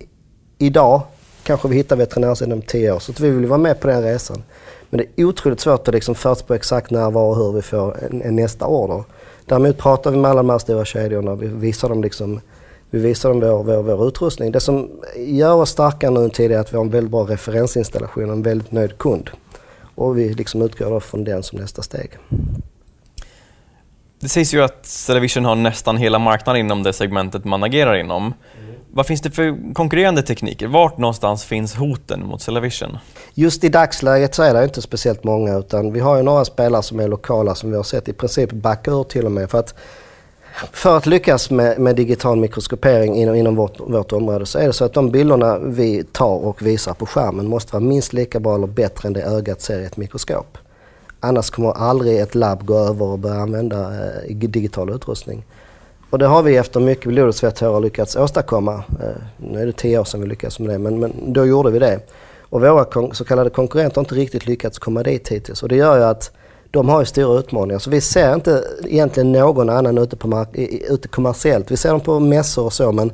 idag. 0.59 1.03
Kanske 1.43 1.69
vi 1.69 1.77
hittar 1.77 1.97
veterinärsidan 1.97 2.53
om 2.53 2.63
10 2.63 2.93
år. 2.93 2.99
Så 2.99 3.13
att 3.13 3.21
vi 3.21 3.31
vill 3.31 3.47
vara 3.47 3.59
med 3.59 3.81
på 3.81 3.87
den 3.89 4.03
resan. 4.03 4.43
Men 4.91 4.99
det 4.99 5.23
är 5.23 5.25
otroligt 5.25 5.61
svårt 5.61 5.89
att 5.89 5.95
liksom 5.95 6.15
förutspå 6.15 6.55
exakt 6.55 6.91
när, 6.91 7.11
var 7.11 7.25
och 7.25 7.37
hur 7.37 7.53
vi 7.53 7.63
får 7.63 8.05
en, 8.05 8.23
en 8.23 8.37
nästa 8.37 8.67
order. 8.67 9.05
Däremot 9.47 9.79
pratar 9.79 10.11
vi 10.11 10.17
med 10.17 10.31
alla 10.31 10.43
de 10.43 10.51
här 10.51 10.59
stora 10.59 10.85
kedjorna. 10.85 11.35
Vi 11.35 11.47
visar 11.47 11.89
dem 11.89 12.03
liksom 12.03 12.41
vi 12.91 12.99
visar 12.99 13.29
dem 13.29 13.41
vår, 13.41 13.63
vår, 13.63 13.83
vår 13.83 14.09
utrustning. 14.09 14.53
Det 14.53 14.61
som 14.61 14.91
gör 15.17 15.55
oss 15.55 15.71
starkare 15.71 16.11
nu 16.11 16.25
än 16.25 16.31
tidigare 16.31 16.61
är 16.61 16.65
att 16.65 16.73
vi 16.73 16.77
har 16.77 16.85
en 16.85 16.91
väldigt 16.91 17.11
bra 17.11 17.25
referensinstallation 17.25 18.31
och 18.31 18.37
en 18.37 18.43
väldigt 18.43 18.73
nöjd 18.73 18.99
kund. 18.99 19.31
Och 19.95 20.19
vi 20.19 20.35
liksom 20.35 20.63
utgår 20.63 21.01
från 21.01 21.25
den 21.25 21.43
som 21.43 21.59
nästa 21.59 21.83
steg. 21.83 22.11
Det 24.21 24.29
sägs 24.29 24.55
ju 24.55 24.63
att 24.63 24.87
Cellavision 24.87 25.45
har 25.45 25.55
nästan 25.55 25.97
hela 25.97 26.19
marknaden 26.19 26.61
inom 26.61 26.83
det 26.83 26.93
segmentet 26.93 27.45
man 27.45 27.65
agerar 27.65 27.95
inom. 27.95 28.23
Mm. 28.23 28.75
Vad 28.93 29.07
finns 29.07 29.21
det 29.21 29.31
för 29.31 29.75
konkurrerande 29.75 30.23
tekniker? 30.23 30.67
Vart 30.67 30.99
någonstans 30.99 31.45
finns 31.45 31.75
hoten 31.75 32.27
mot 32.27 32.43
Cellavision? 32.43 32.99
Just 33.35 33.65
i 33.65 33.69
dagsläget 33.69 34.35
så 34.35 34.43
är 34.43 34.55
det 34.55 34.65
inte 34.65 34.83
speciellt 34.83 35.25
många 35.25 35.59
utan 35.59 35.93
vi 35.93 36.01
har 36.01 36.17
ju 36.17 36.23
några 36.23 36.45
spelare 36.45 36.83
som 36.83 37.01
är 37.01 37.09
lokala 37.09 37.55
som 37.55 37.71
vi 37.71 37.77
har 37.77 37.83
sett 37.83 38.09
i 38.09 38.13
princip 38.13 38.53
backa 38.53 38.91
ur 38.91 39.05
till 39.05 39.27
och 39.27 39.33
med. 39.33 39.51
För 39.51 39.59
att 39.59 39.75
för 40.73 40.97
att 40.97 41.07
lyckas 41.07 41.51
med, 41.51 41.79
med 41.79 41.97
digital 41.97 42.39
mikroskopering 42.39 43.17
inom, 43.17 43.35
inom 43.35 43.57
vårt, 43.57 43.81
vårt, 43.81 44.13
område 44.13 44.47
så 44.47 44.59
är 44.59 44.67
det 44.67 44.73
så 44.73 44.85
att 44.85 44.93
de 44.93 45.11
bilderna 45.11 45.59
vi 45.59 46.05
tar 46.05 46.47
och 46.47 46.63
visar 46.63 46.95
på 46.95 47.07
skärmen 47.07 47.49
måste 47.49 47.73
vara 47.73 47.85
minst 47.85 48.13
lika 48.13 48.41
bra 48.41 48.55
eller 48.55 48.67
bättre 48.67 49.07
än 49.07 49.13
det 49.13 49.23
ögat 49.23 49.61
ser 49.61 49.81
i 49.81 49.85
ett 49.85 49.97
mikroskop. 49.97 50.59
Annars 51.21 51.51
kommer 51.51 51.73
aldrig 51.73 52.19
ett 52.21 52.35
labb 52.35 52.65
gå 52.65 52.79
över 52.79 53.07
och 53.07 53.19
börja 53.19 53.41
använda 53.41 53.79
eh, 53.79 54.37
digital 54.37 54.91
utrustning. 54.91 55.45
Och 56.11 56.19
det 56.19 56.27
har 56.27 56.43
vi 56.43 56.57
efter 56.57 56.81
mycket 56.81 57.07
blod 57.07 57.29
och 57.29 57.35
svett 57.35 57.63
lyckats 57.83 58.17
åstadkomma. 58.17 58.75
Eh, 58.75 59.23
nu 59.37 59.63
är 59.63 59.67
det 59.67 59.73
tio 59.73 59.99
år 59.99 60.05
sedan 60.05 60.21
vi 60.21 60.27
lyckades 60.27 60.59
med 60.59 60.69
det, 60.69 60.79
men, 60.79 61.01
men 61.01 61.33
då 61.33 61.47
gjorde 61.47 61.71
vi 61.71 61.79
det. 61.79 62.01
Och 62.51 62.61
våra 62.61 63.15
så 63.15 63.25
kallade 63.25 63.51
konkurrenter 63.51 63.97
har 63.97 64.03
inte 64.03 64.15
riktigt 64.15 64.47
lyckats 64.47 64.79
komma 64.79 65.03
dit 65.03 65.29
hittills. 65.29 65.63
Och 65.63 65.69
det 65.69 65.77
gör 65.77 65.97
ju 65.97 66.05
att 66.05 66.31
de 66.71 66.89
har 66.89 67.01
ju 67.01 67.07
stora 67.07 67.39
utmaningar. 67.39 67.79
Så 67.79 67.91
vi 67.91 68.01
ser 68.01 68.35
inte 68.35 68.65
egentligen 68.87 69.33
någon 69.33 69.71
annan 69.71 69.99
ute, 69.99 70.17
på 70.17 70.29
mark- 70.29 70.57
ute 70.89 71.09
kommersiellt. 71.09 71.71
Vi 71.71 71.77
ser 71.77 71.91
dem 71.91 72.01
på 72.01 72.21
mässor 72.21 72.65
och 72.65 72.73
så 72.73 72.93
men 72.93 73.13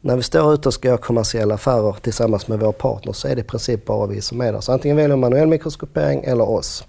när 0.00 0.16
vi 0.16 0.22
står 0.22 0.54
ute 0.54 0.68
och 0.68 0.74
ska 0.74 0.88
göra 0.88 0.98
kommersiella 0.98 1.54
affärer 1.54 1.96
tillsammans 2.02 2.48
med 2.48 2.60
vår 2.60 2.72
partner 2.72 3.12
så 3.12 3.28
är 3.28 3.34
det 3.34 3.40
i 3.40 3.44
princip 3.44 3.84
bara 3.84 4.06
vi 4.06 4.20
som 4.20 4.40
är 4.40 4.52
där. 4.52 4.60
Så 4.60 4.72
antingen 4.72 4.96
väljer 4.96 5.16
man 5.16 5.30
manuell 5.30 5.48
mikroskopering 5.48 6.24
eller 6.24 6.50
oss. 6.50 6.84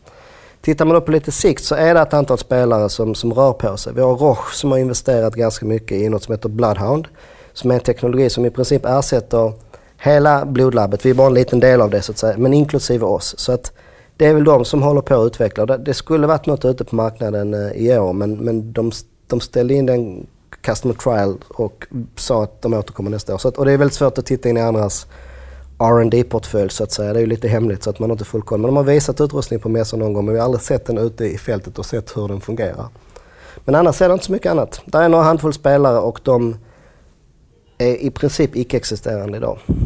Tittar 0.61 0.85
man 0.85 0.95
då 0.95 1.01
på 1.01 1.11
lite 1.11 1.31
sikt 1.31 1.63
så 1.63 1.75
är 1.75 1.93
det 1.93 2.01
ett 2.01 2.13
antal 2.13 2.37
spelare 2.37 2.89
som, 2.89 3.15
som 3.15 3.33
rör 3.33 3.53
på 3.53 3.77
sig. 3.77 3.93
Vi 3.93 4.01
har 4.01 4.15
Roche 4.15 4.53
som 4.53 4.71
har 4.71 4.77
investerat 4.77 5.35
ganska 5.35 5.65
mycket 5.65 5.97
i 5.97 6.09
något 6.09 6.23
som 6.23 6.31
heter 6.31 6.49
Bloodhound. 6.49 7.07
Som 7.53 7.71
är 7.71 7.75
en 7.75 7.81
teknologi 7.81 8.29
som 8.29 8.45
i 8.45 8.49
princip 8.49 8.85
ersätter 8.85 9.53
hela 9.97 10.45
blodlabbet. 10.45 11.05
Vi 11.05 11.09
är 11.09 11.13
bara 11.13 11.27
en 11.27 11.33
liten 11.33 11.59
del 11.59 11.81
av 11.81 11.89
det 11.89 12.01
så 12.01 12.11
att 12.11 12.17
säga, 12.17 12.37
men 12.37 12.53
inklusive 12.53 13.05
oss. 13.05 13.35
Så 13.37 13.51
att 13.51 13.71
det 14.17 14.25
är 14.25 14.33
väl 14.33 14.43
de 14.43 14.65
som 14.65 14.83
håller 14.83 15.01
på 15.01 15.15
att 15.15 15.27
utveckla. 15.27 15.65
Det, 15.65 15.77
det 15.77 15.93
skulle 15.93 16.27
varit 16.27 16.45
något 16.45 16.65
ute 16.65 16.83
på 16.83 16.95
marknaden 16.95 17.53
eh, 17.53 17.71
i 17.71 17.97
år 17.97 18.13
men, 18.13 18.37
men 18.37 18.73
de, 18.73 18.91
de 19.27 19.39
ställde 19.39 19.73
in 19.73 19.85
den 19.85 20.27
customer 20.61 20.93
trial 20.93 21.37
och 21.47 21.87
sa 22.15 22.43
att 22.43 22.61
de 22.61 22.73
återkommer 22.73 23.11
nästa 23.11 23.33
år. 23.33 23.37
Så 23.37 23.47
att, 23.47 23.57
och 23.57 23.65
det 23.65 23.71
är 23.71 23.77
väldigt 23.77 23.95
svårt 23.95 24.17
att 24.17 24.25
titta 24.25 24.49
in 24.49 24.57
i 24.57 24.61
andras 24.61 25.07
rd 25.79 26.29
portfölj 26.29 26.69
så 26.69 26.83
att 26.83 26.91
säga. 26.91 27.13
Det 27.13 27.19
är 27.19 27.21
ju 27.21 27.27
lite 27.27 27.47
hemligt 27.47 27.83
så 27.83 27.89
att 27.89 27.99
man 27.99 28.09
har 28.09 28.15
inte 28.15 28.25
full 28.25 28.41
koll. 28.41 28.59
Men 28.59 28.67
de 28.67 28.77
har 28.77 28.83
visat 28.83 29.21
utrustning 29.21 29.59
på 29.59 29.69
mässor 29.69 29.97
någon 29.97 30.13
gång 30.13 30.25
men 30.25 30.33
vi 30.33 30.39
har 30.39 30.45
aldrig 30.45 30.61
sett 30.61 30.85
den 30.85 30.97
ute 30.97 31.25
i 31.25 31.37
fältet 31.37 31.79
och 31.79 31.85
sett 31.85 32.17
hur 32.17 32.27
den 32.27 32.41
fungerar. 32.41 32.87
Men 33.65 33.75
annars 33.75 34.01
är 34.01 34.07
det 34.07 34.13
inte 34.13 34.25
så 34.25 34.31
mycket 34.31 34.51
annat. 34.51 34.81
Det 34.85 34.97
är 34.97 35.09
några 35.09 35.23
handfull 35.23 35.53
spelare 35.53 35.99
och 35.99 36.19
de 36.23 36.57
är 37.77 37.95
i 37.95 38.11
princip 38.11 38.55
icke-existerande 38.55 39.37
idag. 39.37 39.59
Okej, 39.67 39.85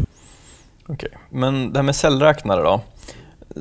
okay. 0.93 1.09
men 1.29 1.73
det 1.73 1.79
här 1.79 1.83
med 1.83 1.95
cellräknare 1.95 2.63
då? 2.63 2.81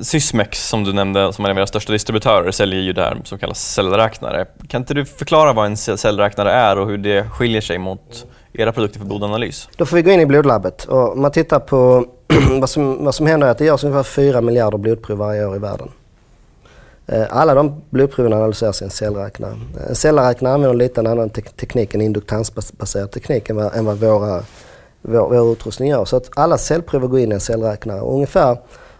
Sysmex 0.01 0.67
som 0.67 0.83
du 0.83 0.93
nämnde, 0.93 1.33
som 1.33 1.45
är 1.45 1.49
en 1.49 1.55
av 1.55 1.59
era 1.59 1.67
största 1.67 1.91
distributörer, 1.91 2.51
säljer 2.51 2.81
ju 2.81 2.93
det 2.93 3.01
här 3.01 3.21
som 3.23 3.39
kallas 3.39 3.73
cellräknare. 3.73 4.45
Kan 4.67 4.81
inte 4.81 4.93
du 4.93 5.05
förklara 5.05 5.53
vad 5.53 5.65
en 5.65 5.77
cellräknare 5.77 6.51
är 6.51 6.79
och 6.79 6.87
hur 6.87 6.97
det 6.97 7.29
skiljer 7.29 7.61
sig 7.61 7.77
mot 7.77 8.25
era 8.53 8.71
produkter 8.71 8.99
för 8.99 9.05
blodanalys? 9.05 9.69
Då 9.77 9.85
får 9.85 9.95
vi 9.95 10.01
gå 10.01 10.11
in 10.11 10.19
i 10.19 10.25
blodlabbet 10.25 10.83
och 10.83 11.17
man 11.17 11.31
tittar 11.31 11.59
på 11.59 12.05
vad, 12.59 12.69
som, 12.69 13.05
vad 13.05 13.15
som 13.15 13.27
händer 13.27 13.47
är 13.47 13.51
att 13.51 13.57
det 13.57 13.65
görs 13.65 13.83
ungefär 13.83 14.03
4 14.03 14.41
miljarder 14.41 14.77
blodprov 14.77 15.17
varje 15.17 15.45
år 15.45 15.55
i 15.55 15.59
världen. 15.59 15.89
Eh, 17.07 17.25
alla 17.29 17.53
de 17.53 17.81
blodproven 17.89 18.33
analyseras 18.33 18.81
i 18.81 18.85
en 18.85 18.91
cellräknare. 18.91 19.59
En 19.89 19.95
cellräknare 19.95 20.53
använder 20.53 20.77
lite 20.77 21.01
en 21.01 21.07
annan 21.07 21.29
te 21.29 21.41
teknik, 21.41 21.95
en 21.95 22.01
induktansbaserad 22.01 23.11
teknik 23.11 23.49
än 23.49 23.55
vad, 23.55 23.75
än 23.75 23.85
vad 23.85 23.97
våra, 23.97 24.43
vår, 25.01 25.29
vår 25.29 25.51
utrustning 25.51 25.89
gör. 25.89 26.05
Så 26.05 26.17
att 26.17 26.29
alla 26.35 26.57
cellprover 26.57 27.07
går 27.07 27.19
in 27.19 27.31
i 27.31 27.33
en 27.33 27.39
cellräknare. 27.39 28.01
Och 28.01 28.13
ungefär 28.13 28.57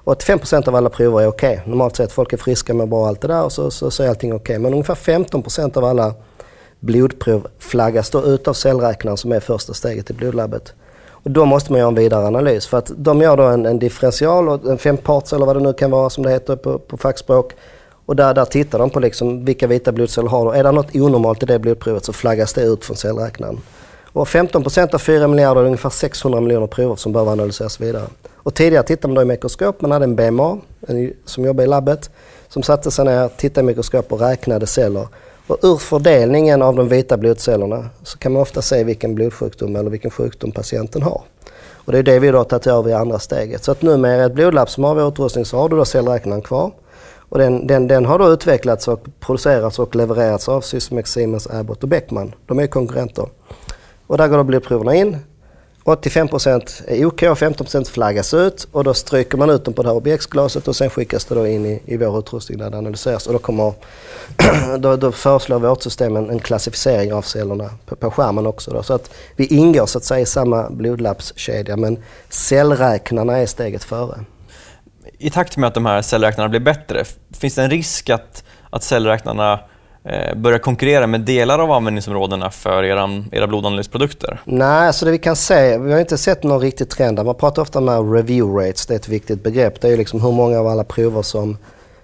85% 0.10 0.68
av 0.68 0.76
alla 0.76 0.90
prover 0.90 1.22
är 1.22 1.28
okej. 1.28 1.54
Okay. 1.54 1.70
Normalt 1.70 1.96
sett 1.96 2.12
folk 2.12 2.34
är 2.34 2.38
friska 2.38 2.74
med 2.74 2.90
bra 2.90 3.08
allt 3.08 3.22
det 3.22 3.28
där 3.28 3.44
och 3.44 3.52
så, 3.52 3.72
så, 3.72 3.92
så 3.92 4.04
är 4.04 4.10
allting 4.10 4.34
okej. 4.34 4.42
Okay. 4.42 4.60
Men 4.60 4.74
ungefär 4.74 4.96
15% 4.96 5.78
av 5.78 5.86
alla 5.86 6.14
blodprov 6.80 7.48
flaggas 7.60 8.10
då 8.10 8.26
ut 8.26 8.48
av 8.48 8.54
cellräknaren 8.54 9.18
som 9.18 9.32
är 9.32 9.40
första 9.40 9.74
steget 9.74 10.10
i 10.10 10.14
blodlabbet. 10.14 10.74
Och 11.24 11.32
då 11.32 11.46
måste 11.46 11.72
man 11.72 11.80
göra 11.80 11.88
en 11.90 11.96
vidare 11.96 12.28
analys 12.28 12.68
för 12.68 12.78
att 12.78 12.92
de 12.96 13.22
gör 13.22 13.38
då 13.38 13.44
en, 13.44 13.66
en 13.66 13.80
differential, 13.80 14.50
och 14.50 14.72
en 14.72 14.78
femparts 14.78 15.34
eller 15.34 15.46
vad 15.46 15.56
det 15.56 15.60
nu 15.60 15.74
kan 15.74 15.92
vara 15.92 16.10
som 16.10 16.24
det 16.24 16.32
heter 16.32 16.56
på, 16.56 16.80
på 16.80 16.98
fackspråk. 16.98 17.54
Och 18.06 18.16
där, 18.16 18.34
där 18.34 18.46
tittar 18.46 18.80
de 18.80 18.90
på 18.90 19.00
liksom 19.00 19.46
vilka 19.46 19.68
vita 19.68 19.92
blodceller 19.92 20.30
har 20.30 20.46
du. 20.46 20.60
Är 20.60 20.64
det 20.64 20.72
något 20.72 20.96
onormalt 20.96 21.44
i 21.44 21.46
det 21.46 21.60
blodprovet 21.60 22.06
så 22.06 22.14
flaggas 22.14 22.54
det 22.54 22.62
ut 22.62 22.86
från 22.86 22.98
cellräknaren. 22.98 23.62
Och 24.14 24.28
15% 24.28 24.96
av 24.96 25.00
4 25.00 25.28
miljarder 25.28 25.62
är 25.62 25.66
ungefär 25.66 25.90
600 25.90 26.42
miljoner 26.42 26.68
prover 26.68 26.96
som 26.96 27.14
behöver 27.14 27.32
analyseras 27.32 27.82
vidare. 27.82 28.08
Och 28.44 28.56
tidigare 28.56 28.84
tittade 28.84 29.08
man 29.08 29.16
då 29.16 29.22
i 29.22 29.26
mikroskop, 29.26 29.82
man 29.82 29.92
hade 29.92 30.06
en 30.06 30.16
BMA 30.16 30.58
en, 30.88 31.14
som 31.26 31.46
jobbade 31.46 31.64
i 31.64 31.68
labbet 31.68 32.10
som 32.48 32.64
satte 32.64 32.92
sig 32.92 33.06
ner, 33.06 33.28
tittade 33.28 33.66
i 33.66 33.68
mikroskop 33.68 34.12
och 34.12 34.20
räknade 34.20 34.68
celler. 34.68 35.08
Och 35.48 35.58
ur 35.62 35.78
fördelningen 35.78 36.62
av 36.62 36.76
de 36.76 36.88
vita 36.88 37.18
blodcellerna 37.18 37.90
så 38.04 38.18
kan 38.18 38.32
man 38.32 38.42
ofta 38.42 38.62
se 38.62 38.84
vilken 38.84 39.16
blodsjukdom 39.16 39.76
eller 39.76 39.90
vilken 39.90 40.12
sjukdom 40.12 40.52
patienten 40.52 41.02
har. 41.02 41.22
Och 41.72 41.92
det 41.92 41.98
är 41.98 42.04
det 42.04 42.20
vi 42.20 42.32
då 42.32 42.38
har 42.38 42.44
tagit 42.44 42.68
över 42.68 42.90
i 42.90 42.94
andra 42.94 43.20
steget. 43.20 43.64
Så 43.64 43.72
att 43.72 43.82
numera 43.82 44.22
i 44.22 44.26
ett 44.26 44.34
blodlabb 44.34 44.70
som 44.70 44.84
har 44.84 44.96
vår 44.96 45.08
utrustning 45.08 45.46
så 45.46 45.58
har 45.58 45.70
du 45.70 45.78
då 45.78 45.86
cellräknaren 45.86 46.42
kvar. 46.42 46.72
Och 47.30 47.38
den, 47.38 47.68
den, 47.68 47.88
den 47.88 48.06
har 48.06 48.20
då 48.20 48.30
utvecklats 48.30 48.88
och 48.88 49.08
producerats 49.20 49.80
och 49.80 49.96
levererats 49.96 50.50
av 50.50 50.62
Sysmex, 50.62 51.12
Siemens, 51.12 51.48
Abbott 51.48 51.84
och 51.84 51.90
Beckman. 51.90 52.36
De 52.46 52.60
är 52.60 52.68
konkurrenter. 52.68 53.30
Och 54.08 54.18
där 54.18 54.28
går 54.28 54.38
då 54.38 54.44
blodproverna 54.44 54.96
in. 54.96 55.18
85% 55.96 56.82
är 56.88 57.06
OK, 57.06 57.22
15% 57.24 57.90
flaggas 57.90 58.34
ut 58.34 58.68
och 58.72 58.84
då 58.84 58.94
stryker 58.94 59.38
man 59.38 59.50
ut 59.50 59.66
dem 59.66 59.74
på 59.74 59.84
det 59.84 59.90
här 59.90 59.96
objektsglaset 59.96 60.68
och 60.68 60.76
sen 60.76 60.90
skickas 60.90 61.26
det 61.26 61.36
då 61.36 61.48
in 61.48 61.66
i, 61.66 61.82
i 61.86 61.98
vår 61.98 62.20
utrustning 62.20 62.58
där 62.58 62.70
det 62.70 62.78
analyseras. 62.78 63.28
Och 63.28 63.34
då, 63.34 63.40
kommer, 63.40 63.74
då, 64.78 64.96
då 64.96 65.12
föreslår 65.12 65.60
vårt 65.60 65.84
system 65.84 66.16
en, 66.16 66.30
en 66.30 66.40
klassificering 66.40 67.14
av 67.14 67.22
cellerna 67.22 67.70
på, 67.86 67.96
på 67.96 68.12
skärmen 68.12 68.48
också. 68.48 68.72
Då. 68.72 68.84
Så 68.84 68.94
att 68.94 69.12
vi 69.36 69.46
ingår 69.46 69.86
så 69.86 69.98
att 69.98 70.04
säga 70.04 70.20
i 70.20 70.26
samma 70.26 70.70
blodlappskedja 70.70 71.78
men 71.78 71.98
cellräknarna 72.30 73.38
är 73.38 73.46
steget 73.46 73.84
före. 73.84 74.20
I 75.18 75.30
takt 75.30 75.58
med 75.58 75.68
att 75.68 75.74
de 75.74 75.86
här 75.86 76.02
cellräknarna 76.02 76.50
blir 76.50 76.60
bättre, 76.60 77.04
finns 77.40 77.56
det 77.56 77.64
en 77.64 77.70
risk 77.70 78.10
att, 78.10 78.44
att 78.70 78.84
cellräknarna 78.84 79.60
Eh, 80.10 80.36
börja 80.36 80.60
konkurrera 80.60 81.08
med 81.08 81.22
delar 81.22 81.60
av 81.60 81.72
användningsområdena 81.72 82.52
för 82.52 82.84
era, 82.84 83.24
era 83.32 83.48
blodanalysprodukter? 83.48 84.42
Nej, 84.46 84.88
alltså 84.88 85.06
det 85.06 85.12
vi 85.12 85.18
kan 85.18 85.36
se, 85.36 85.78
vi 85.78 85.94
har 85.94 86.00
inte 86.00 86.18
sett 86.18 86.44
någon 86.44 86.62
riktig 86.62 86.90
trend 86.90 87.18
där. 87.18 87.24
Man 87.24 87.36
pratar 87.36 87.62
ofta 87.62 87.80
om 87.80 88.14
review 88.14 88.68
rates, 88.68 88.86
det 88.86 88.94
är 88.94 88.96
ett 88.96 89.08
viktigt 89.08 89.44
begrepp. 89.44 89.82
Det 89.82 89.88
är 89.88 89.98
liksom 89.98 90.22
hur 90.22 90.32
många 90.32 90.60
av 90.60 90.68
alla 90.68 90.84
prover 90.84 91.22
som, 91.22 91.58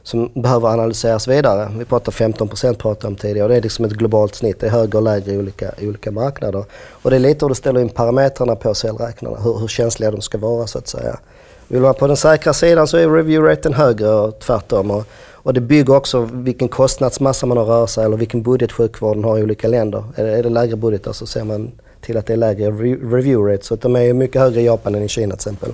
som 0.04 0.32
behöver 0.34 0.70
analyseras 0.70 1.28
vidare. 1.28 1.72
Vi 1.78 1.86
pratar 1.86 2.12
15% 2.12 2.74
pratade 2.74 3.08
om 3.08 3.16
tidigare 3.16 3.44
och 3.44 3.50
det 3.50 3.56
är 3.56 3.62
liksom 3.62 3.86
ett 3.86 3.92
globalt 3.92 4.36
snitt. 4.36 4.60
Det 4.60 4.68
är 4.68 4.72
högre 4.72 4.98
och 4.98 5.04
lägre 5.04 5.32
i 5.32 5.38
olika, 5.38 5.72
i 5.78 5.88
olika 5.88 6.12
marknader. 6.12 6.66
Och 6.92 7.10
det 7.10 7.16
är 7.16 7.20
lite 7.20 7.46
hur 7.46 7.50
du 7.50 7.56
ställer 7.56 7.82
in 7.82 7.90
parametrarna 7.90 8.56
på 8.56 8.74
cellräknarna, 8.74 9.38
hur, 9.44 9.60
hur 9.60 9.68
känsliga 9.68 10.12
de 10.12 10.22
ska 10.22 10.38
vara 10.38 10.68
så 10.68 10.78
att 10.78 10.88
säga. 10.88 11.20
Vill 11.68 11.82
man 11.82 11.94
på 11.94 12.08
den 12.08 12.18
säkra 12.18 12.54
sidan 12.54 12.88
så 12.88 12.98
är 12.98 13.10
review 13.10 13.52
raten 13.52 13.74
högre 13.74 14.10
och 14.10 14.40
tvärtom. 14.40 14.92
Och 14.92 15.08
och 15.46 15.54
det 15.54 15.62
bygger 15.62 15.96
också 15.96 16.30
vilken 16.34 16.68
kostnadsmassa 16.68 17.46
man 17.46 17.58
har 17.58 17.66
rör 17.66 17.88
sig 17.88 18.06
eller 18.06 18.18
vilken 18.18 18.44
budget 18.44 18.72
sjukvården 18.72 19.24
har 19.24 19.40
i 19.40 19.44
olika 19.44 19.68
länder. 19.68 20.04
Är 20.16 20.24
det, 20.24 20.38
är 20.38 20.44
det 20.44 20.50
lägre 20.50 20.76
budgetar 20.76 21.14
så 21.14 21.26
ser 21.26 21.44
man 21.44 21.72
till 22.02 22.18
att 22.18 22.26
det 22.26 22.34
är 22.34 22.38
lägre 22.38 22.72
review 22.72 23.54
rate. 23.54 23.66
Så 23.66 23.74
att 23.74 23.82
de 23.82 23.96
är 23.96 24.14
mycket 24.14 24.42
högre 24.42 24.62
i 24.62 24.66
Japan 24.66 24.96
än 24.96 25.04
i 25.04 25.08
Kina 25.08 25.36
till 25.36 25.40
exempel. 25.40 25.74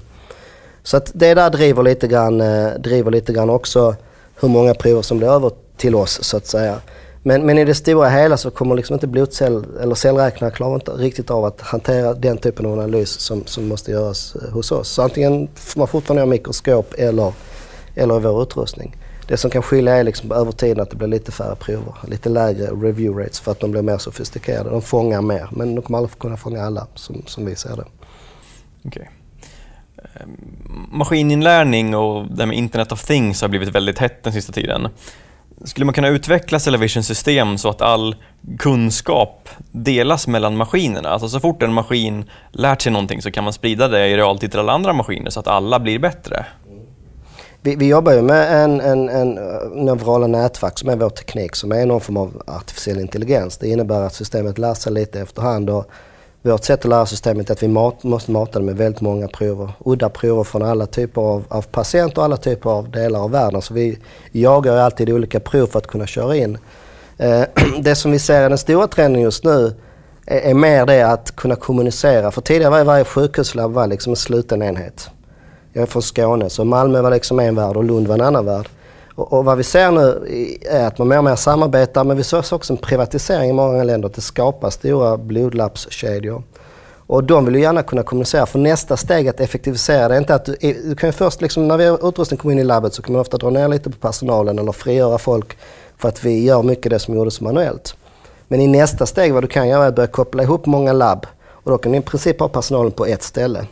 Så 0.84 0.98
att 0.98 1.12
det 1.14 1.34
där 1.34 1.50
driver 1.50 1.84
lite 1.84 2.08
grann, 2.08 2.42
eh, 2.42 2.70
driver 2.80 3.12
lite 3.12 3.34
grann 3.34 3.50
också 3.50 3.96
hur 4.42 4.50
många 4.50 4.74
prover 4.74 5.02
som 5.02 5.18
blir 5.18 5.28
över 5.28 5.52
till 5.78 5.96
oss 5.96 6.24
så 6.24 6.38
att 6.38 6.48
säga. 6.48 6.76
Men, 7.24 7.46
men 7.46 7.58
i 7.58 7.66
det 7.66 7.76
stora 7.76 8.10
hela 8.10 8.38
så 8.38 8.52
kommer 8.52 8.76
liksom 8.76 8.94
inte 8.94 9.08
blodcell 9.08 9.66
eller 9.82 9.96
cellräknare 9.96 10.52
klara 10.52 10.76
inte 10.76 10.92
riktigt 10.92 11.32
av 11.32 11.46
att 11.46 11.62
hantera 11.62 12.14
den 12.14 12.38
typen 12.38 12.66
av 12.66 12.72
analys 12.74 13.20
som, 13.20 13.46
som 13.46 13.68
måste 13.68 13.92
göras 13.92 14.36
eh, 14.36 14.54
hos 14.54 14.72
oss. 14.72 14.90
Så 14.90 15.02
antingen 15.02 15.50
får 15.56 15.80
man 15.80 15.88
fortfarande 15.88 16.22
ha 16.22 16.28
mikroskop 16.28 16.94
eller, 16.98 17.34
eller 17.96 18.20
vår 18.20 18.44
utrustning. 18.44 18.96
Det 19.32 19.38
som 19.38 19.52
kan 19.52 19.62
skilja 19.62 19.96
är 19.96 20.04
liksom 20.04 20.32
över 20.32 20.52
tiden 20.52 20.80
att 20.80 20.90
det 20.90 20.96
blir 20.96 21.08
lite 21.08 21.32
färre 21.32 21.56
prover, 21.56 21.94
lite 22.08 22.30
lägre 22.30 22.66
review 22.66 23.24
rates 23.24 23.40
för 23.40 23.52
att 23.52 23.60
de 23.60 23.72
blir 23.72 23.82
mer 23.82 23.98
sofistikerade. 23.98 24.70
De 24.70 24.82
fångar 24.82 25.22
mer, 25.22 25.48
men 25.52 25.76
de 25.76 25.82
kommer 25.82 25.98
aldrig 25.98 26.20
kunna 26.20 26.38
fånga 26.38 26.64
alla 26.64 26.88
som, 26.96 27.24
som 27.26 27.46
vi 27.46 27.56
ser 27.56 27.76
det. 27.76 27.86
Okay. 28.84 29.06
Ehm, 29.98 30.88
maskininlärning 30.92 31.96
och 31.96 32.26
det 32.32 32.46
med 32.46 32.58
Internet 32.58 32.92
of 32.92 33.04
Things 33.04 33.42
har 33.42 33.50
blivit 33.50 33.70
väldigt 33.70 34.00
hett 34.00 34.24
den 34.24 34.34
sista 34.34 34.54
tiden. 34.54 34.88
Skulle 35.66 35.86
man 35.86 35.94
kunna 35.94 36.08
utveckla 36.08 36.60
Cellavisions 36.60 37.08
system 37.08 37.58
så 37.58 37.70
att 37.70 37.82
all 37.82 38.16
kunskap 38.60 39.50
delas 39.72 40.28
mellan 40.28 40.58
maskinerna? 40.58 41.10
Alltså 41.10 41.30
så 41.30 41.40
fort 41.40 41.64
en 41.64 41.74
maskin 41.74 42.30
lärt 42.52 42.82
sig 42.82 42.92
någonting 42.92 43.22
så 43.22 43.32
kan 43.32 43.44
man 43.44 43.54
sprida 43.54 43.88
det 43.88 44.08
i 44.08 44.18
realtid 44.18 44.52
till 44.52 44.60
alla 44.60 44.74
andra 44.74 44.94
maskiner 44.94 45.30
så 45.30 45.40
att 45.40 45.48
alla 45.48 45.80
blir 45.80 46.00
bättre? 46.00 46.46
Vi, 47.64 47.76
vi, 47.76 47.88
jobbar 47.88 48.14
ju 48.14 48.22
med 48.22 48.64
en, 48.64 48.82
en, 48.82 49.10
en 49.10 49.38
eh, 49.38 49.70
neurala 49.74 50.28
nätverk 50.28 50.80
som 50.80 50.90
är 50.90 50.96
vår 50.96 51.10
teknik 51.10 51.56
som 51.56 51.72
är 51.72 51.86
någon 51.86 52.02
form 52.02 52.18
av 52.18 52.44
artificiell 52.48 53.00
intelligens. 53.00 53.58
Det 53.58 53.68
innebär 53.68 54.02
att 54.02 54.14
systemet 54.14 54.58
lär 54.58 54.74
sig 54.74 54.94
lite 54.94 55.22
efterhand 55.22 55.70
och 55.70 55.86
vårt 56.42 56.64
sätt 56.64 56.80
att 56.80 56.90
lära 56.90 57.06
systemet 57.06 57.50
är 57.50 57.54
att 57.54 57.64
vi 57.64 57.68
mat, 57.68 58.04
måste 58.04 58.32
mata 58.32 58.60
det 58.60 58.66
med 58.66 58.78
väldigt 58.78 59.02
många 59.02 59.28
prover. 59.28 59.72
Udda 59.86 60.10
prover 60.10 60.44
från 60.44 60.62
alla 60.62 60.86
typer 60.86 61.22
av, 61.22 61.44
av 61.48 61.62
patienter 61.62 62.18
och 62.18 62.26
alla 62.26 62.38
typer 62.38 62.70
av 62.70 62.92
delar 62.92 63.20
av 63.20 63.32
världen. 63.32 63.62
Så 63.62 63.74
vi 63.74 64.00
jagar 64.32 64.78
alltid 64.78 65.10
olika 65.10 65.40
prov 65.40 65.68
för 65.68 65.80
att 65.80 65.88
kunna 65.88 66.08
köra 66.08 66.36
in. 66.36 66.58
Eh, 67.18 67.44
det 67.80 67.96
som 67.96 68.12
vi 68.12 68.20
ser 68.20 68.42
är 68.42 68.50
den 68.50 68.58
stora 68.58 68.88
trenden 68.88 69.22
just 69.22 69.44
nu 69.44 69.74
är, 70.26 70.40
är 70.40 70.54
mer 70.54 70.86
det 70.86 71.02
att 71.02 71.36
kunna 71.36 71.56
kommunicera. 71.56 72.32
För 72.32 72.42
tidigare 72.42 72.72
var 72.72 72.84
varje 72.84 73.04
sjukhuslabb 73.04 73.72
var 73.72 73.88
liksom 73.88 74.12
en 74.12 74.18
sluten 74.18 74.62
enhet. 74.62 75.10
Jag 75.74 75.82
är 75.82 75.86
från 75.86 76.02
Skåne 76.02 76.50
så 76.50 76.66
Malmö 76.66 77.02
var 77.02 77.12
liksom 77.12 77.40
en 77.40 77.56
värld 77.56 77.78
och 77.78 77.84
Lund 77.84 78.08
var 78.08 78.16
en 78.16 78.22
annan 78.22 78.46
värld. 78.46 78.70
Och, 79.16 79.34
och 79.34 79.46
vad 79.46 79.58
vi 79.58 79.64
ser 79.64 79.92
nu 79.92 80.28
är 80.70 80.88
att 80.88 80.98
man 80.98 81.08
mer 81.08 81.18
och 81.18 81.24
mer 81.24 81.36
samarbetar 81.36 82.04
men 82.04 82.18
vi 82.18 82.24
ser 82.24 82.54
också 82.54 82.74
en 82.74 82.78
privatisering 82.78 83.50
i 83.50 83.54
många 83.54 83.84
länder. 83.84 84.08
Att 84.08 84.16
det 84.16 84.22
skapas 84.22 84.74
stora 84.74 85.18
blodlappskedjor. 85.18 86.44
Och 87.12 87.24
de 87.24 87.46
vill 87.46 87.56
ju 87.56 87.62
gärna 87.62 87.84
kunna 87.84 88.04
kommunicera. 88.04 88.46
För 88.46 88.60
nästa 88.60 88.98
steg 88.98 89.28
att 89.28 89.40
effektivisera 89.40 90.08
det 90.08 90.16
är 90.16 90.20
inte 90.20 90.36
att 90.36 90.46
du, 90.46 90.56
du 90.62 90.96
kan 90.96 91.10
ju 91.10 91.14
först 91.14 91.42
liksom, 91.42 91.68
när 91.68 91.78
vi 91.78 91.86
har 91.86 92.10
utrustning 92.10 92.38
kommer 92.38 92.54
in 92.54 92.60
i 92.60 92.64
labbet 92.64 92.94
så 92.94 93.02
kan 93.02 93.14
man 93.14 93.22
ofta 93.22 93.38
dra 93.38 93.50
ner 93.50 93.68
lite 93.68 93.90
på 93.90 93.98
personalen 93.98 94.60
eller 94.60 94.72
frigöra 94.72 95.18
folk 95.18 95.58
för 95.98 96.10
att 96.10 96.24
vi 96.24 96.46
gör 96.46 96.64
mycket 96.64 96.90
det 96.90 97.00
som 97.00 97.16
gjordes 97.16 97.42
manuellt. 97.42 97.96
Men 98.48 98.62
i 98.62 98.68
nästa 98.68 99.06
steg 99.06 99.34
vad 99.34 99.44
du 99.44 99.48
kan 99.48 99.70
göra 99.70 99.84
är 99.84 99.88
att 99.88 99.96
börja 99.96 100.08
koppla 100.08 100.44
ihop 100.44 100.66
många 100.66 100.94
labb 100.94 101.26
och 101.50 101.72
då 101.72 101.78
kan 101.78 101.92
du 101.92 101.98
i 101.98 102.02
princip 102.02 102.40
ha 102.40 102.48
personalen 102.48 102.92
på 102.92 103.06
ett 103.06 103.24
ställe. 103.24 103.66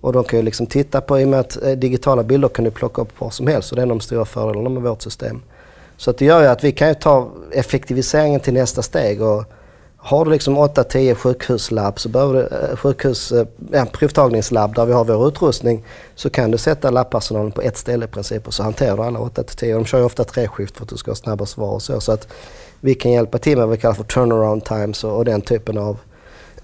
Och 0.00 0.12
de 0.12 0.24
kan 0.24 0.38
ju 0.38 0.44
liksom 0.44 0.66
titta 0.66 1.00
på, 1.00 1.20
i 1.20 1.24
och 1.24 1.28
med 1.28 1.40
att 1.40 1.62
eh, 1.62 1.70
digitala 1.70 2.22
bilder 2.22 2.48
kan 2.48 2.64
du 2.64 2.70
plocka 2.70 3.02
upp 3.02 3.20
var 3.20 3.30
som 3.30 3.46
helst 3.46 3.72
och 3.72 3.76
det 3.76 3.82
är 3.82 3.84
en 3.84 3.90
av 3.90 3.96
de 3.96 4.02
stora 4.02 4.24
fördelarna 4.24 4.70
med 4.70 4.82
vårt 4.82 5.02
system. 5.02 5.42
Så 5.96 6.10
att 6.10 6.18
det 6.18 6.24
gör 6.24 6.42
ju 6.42 6.46
att 6.46 6.64
vi 6.64 6.72
kan 6.72 6.94
ta 6.94 7.30
effektiviseringen 7.52 8.40
till 8.40 8.54
nästa 8.54 8.82
steg. 8.82 9.22
Och 9.22 9.44
har 9.96 10.24
du 10.24 10.30
liksom 10.30 10.58
8-10 10.58 11.14
sjukhuslabb, 11.14 12.00
så 12.00 12.08
behöver 12.08 12.34
du, 12.34 12.40
eh, 12.40 12.76
sjukhus, 12.76 13.32
eh, 13.32 13.46
ja, 13.72 13.86
provtagningslabb 13.92 14.74
där 14.74 14.86
vi 14.86 14.92
har 14.92 15.04
vår 15.04 15.28
utrustning, 15.28 15.84
så 16.14 16.30
kan 16.30 16.50
du 16.50 16.58
sätta 16.58 16.90
labbpersonalen 16.90 17.52
på 17.52 17.60
ett 17.60 17.76
ställe 17.76 18.04
i 18.04 18.08
princip 18.08 18.46
och 18.46 18.54
så 18.54 18.62
hanterar 18.62 18.96
du 18.96 19.02
alla 19.02 19.18
8-10. 19.18 19.74
De 19.74 19.84
kör 19.84 19.98
ju 19.98 20.04
ofta 20.04 20.24
treskift 20.24 20.76
för 20.76 20.82
att 20.82 20.88
du 20.88 20.96
ska 20.96 21.10
ha 21.10 21.16
snabba 21.16 21.46
svar 21.46 21.74
och 21.74 21.82
så. 21.82 22.00
Så 22.00 22.12
att 22.12 22.28
vi 22.80 22.94
kan 22.94 23.12
hjälpa 23.12 23.38
till 23.38 23.58
med 23.58 23.66
vad 23.66 23.76
vi 23.76 23.80
kallar 23.80 23.94
för 23.94 24.04
turnaround 24.04 24.64
times 24.64 25.04
och, 25.04 25.16
och 25.16 25.24
den 25.24 25.40
typen 25.40 25.78
av 25.78 25.96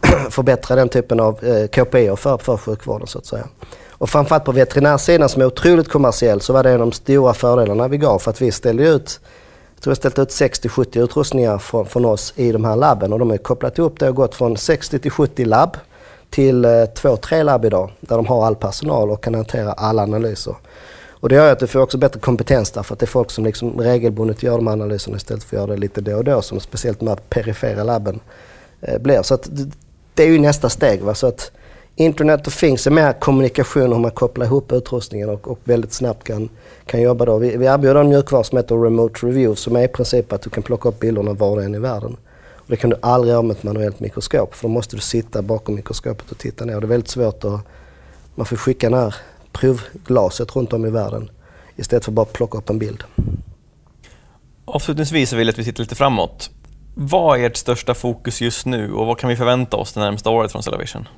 förbättra 0.30 0.76
den 0.76 0.88
typen 0.88 1.20
av 1.20 1.44
eh, 1.44 1.66
KPI 1.66 2.16
för, 2.16 2.38
för 2.38 2.56
sjukvården 2.56 3.06
så 3.06 3.18
att 3.18 3.26
säga. 3.26 3.48
Och 3.90 4.10
framförallt 4.10 4.44
på 4.44 4.52
veterinärsidan 4.52 5.28
som 5.28 5.42
är 5.42 5.46
otroligt 5.46 5.88
kommersiell 5.88 6.40
så 6.40 6.52
var 6.52 6.62
det 6.62 6.70
en 6.70 6.74
av 6.74 6.80
de 6.80 6.92
stora 6.92 7.34
fördelarna 7.34 7.88
vi 7.88 7.98
gav 7.98 8.18
för 8.18 8.30
att 8.30 8.42
vi 8.42 8.52
ställde 8.52 8.88
ut 8.88 9.20
jag 9.74 9.82
tror 9.82 9.90
vi 9.92 9.96
ställt 9.96 10.18
ut 10.18 10.28
60-70 10.28 11.04
utrustningar 11.04 11.58
från, 11.58 11.86
från, 11.86 12.04
oss 12.04 12.32
i 12.36 12.52
de 12.52 12.64
här 12.64 12.76
labben 12.76 13.12
och 13.12 13.18
de 13.18 13.30
har 13.30 13.36
kopplat 13.36 13.78
ihop 13.78 14.00
det 14.00 14.08
och 14.08 14.14
gått 14.14 14.34
från 14.34 14.56
60 14.56 14.98
till 14.98 15.10
70 15.10 15.44
labb 15.44 15.76
till 16.30 16.64
eh, 16.64 16.68
2-3 16.68 17.42
labb 17.42 17.64
idag 17.64 17.90
där 18.00 18.16
de 18.16 18.26
har 18.26 18.46
all 18.46 18.56
personal 18.56 19.10
och 19.10 19.24
kan 19.24 19.34
hantera 19.34 19.72
alla 19.72 20.02
analyser. 20.02 20.54
Och 21.08 21.28
det 21.28 21.34
gör 21.34 21.52
att 21.52 21.58
du 21.58 21.66
får 21.66 21.80
också 21.80 21.98
bättre 21.98 22.20
kompetens 22.20 22.70
där 22.70 22.82
för 22.82 22.94
att 22.94 23.00
det 23.00 23.04
är 23.04 23.08
folk 23.08 23.30
som 23.30 23.44
liksom 23.44 23.80
regelbundet 23.80 24.42
gör 24.42 24.56
de 24.56 24.68
analyserna 24.68 25.16
istället 25.16 25.44
för 25.44 25.56
att 25.56 25.60
göra 25.62 25.70
det 25.70 25.76
lite 25.76 26.00
då 26.00 26.16
och 26.16 26.24
då 26.24 26.42
som 26.42 26.60
speciellt 26.60 27.00
de 27.00 27.08
här 27.08 27.16
perifera 27.16 27.82
labben 27.82 28.20
eh, 28.80 28.98
blir. 28.98 29.22
Så 29.22 29.34
att 29.34 29.50
det 30.14 30.22
är 30.22 30.26
ju 30.26 30.38
nästa 30.38 30.68
steg. 30.68 31.00
Va? 31.00 31.14
Så 31.14 31.26
att 31.26 31.52
Internet 31.96 32.46
of 32.46 32.60
Things 32.60 32.86
är 32.86 32.90
mer 32.90 33.12
kommunikation 33.12 33.92
hur 33.92 33.98
man 33.98 34.10
kopplar 34.10 34.46
ihop 34.46 34.72
utrustningen 34.72 35.28
och, 35.28 35.48
och 35.48 35.58
väldigt 35.64 35.92
snabbt 35.92 36.24
kan, 36.24 36.48
kan 36.86 37.02
jobba 37.02 37.24
då. 37.24 37.38
Vi, 37.38 37.56
vi 37.56 37.66
erbjuder 37.66 38.00
en 38.00 38.08
mjukvara 38.08 38.44
som 38.44 38.58
heter 38.58 38.76
Remote 38.76 39.26
Review 39.26 39.56
som 39.56 39.76
är 39.76 39.82
i 39.82 39.88
princip 39.88 40.32
att 40.32 40.42
du 40.42 40.50
kan 40.50 40.62
plocka 40.62 40.88
upp 40.88 41.00
bilderna 41.00 41.32
var 41.32 41.56
och 41.56 41.62
än 41.62 41.74
i 41.74 41.78
världen. 41.78 42.16
Och 42.56 42.70
det 42.70 42.76
kan 42.76 42.90
du 42.90 42.96
aldrig 43.02 43.32
göra 43.32 43.42
med 43.42 43.56
ett 43.56 43.62
manuellt 43.62 44.00
mikroskop 44.00 44.54
för 44.54 44.62
då 44.62 44.68
måste 44.68 44.96
du 44.96 45.00
sitta 45.00 45.42
bakom 45.42 45.74
mikroskopet 45.74 46.30
och 46.30 46.38
titta 46.38 46.64
ner. 46.64 46.80
Det 46.80 46.86
är 46.86 46.88
väldigt 46.88 47.10
svårt 47.10 47.44
att... 47.44 47.60
Man 48.34 48.46
får 48.46 48.56
skicka 48.56 48.88
ner 48.88 49.14
provglaset 49.52 50.56
runt 50.56 50.72
om 50.72 50.86
i 50.86 50.90
världen 50.90 51.30
istället 51.76 52.04
för 52.04 52.10
att 52.10 52.14
bara 52.14 52.26
plocka 52.26 52.58
upp 52.58 52.70
en 52.70 52.78
bild. 52.78 53.04
Avslutningsvis 54.64 55.32
vill 55.32 55.46
jag 55.46 55.52
att 55.52 55.58
vi 55.58 55.64
tittar 55.64 55.82
lite 55.82 55.94
framåt. 55.94 56.50
Vad 56.94 57.40
är 57.40 57.44
ert 57.44 57.56
största 57.56 57.94
fokus 57.94 58.40
just 58.40 58.66
nu 58.66 58.92
och 58.92 59.06
vad 59.06 59.18
kan 59.18 59.30
vi 59.30 59.36
förvänta 59.36 59.76
oss 59.76 59.92
det 59.92 60.00
närmsta 60.00 60.30
året 60.30 60.52
från 60.52 60.62
Cellavision? 60.62 61.08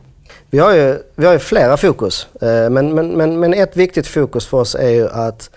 Vi 0.51 0.59
har 0.59 0.75
ju, 0.75 0.99
vi 1.15 1.27
har 1.27 1.33
ju 1.33 1.39
flera 1.39 1.77
fokus, 1.77 2.29
eh, 2.41 2.71
men, 2.71 2.95
men, 2.95 3.09
men, 3.09 3.41
men 3.41 3.55
ett 3.55 3.77
viktigt 3.77 4.07
fokus 4.07 4.47
för 4.47 4.57
oss 4.57 4.75
är 4.75 4.91
ju 4.91 5.09
att 5.09 5.51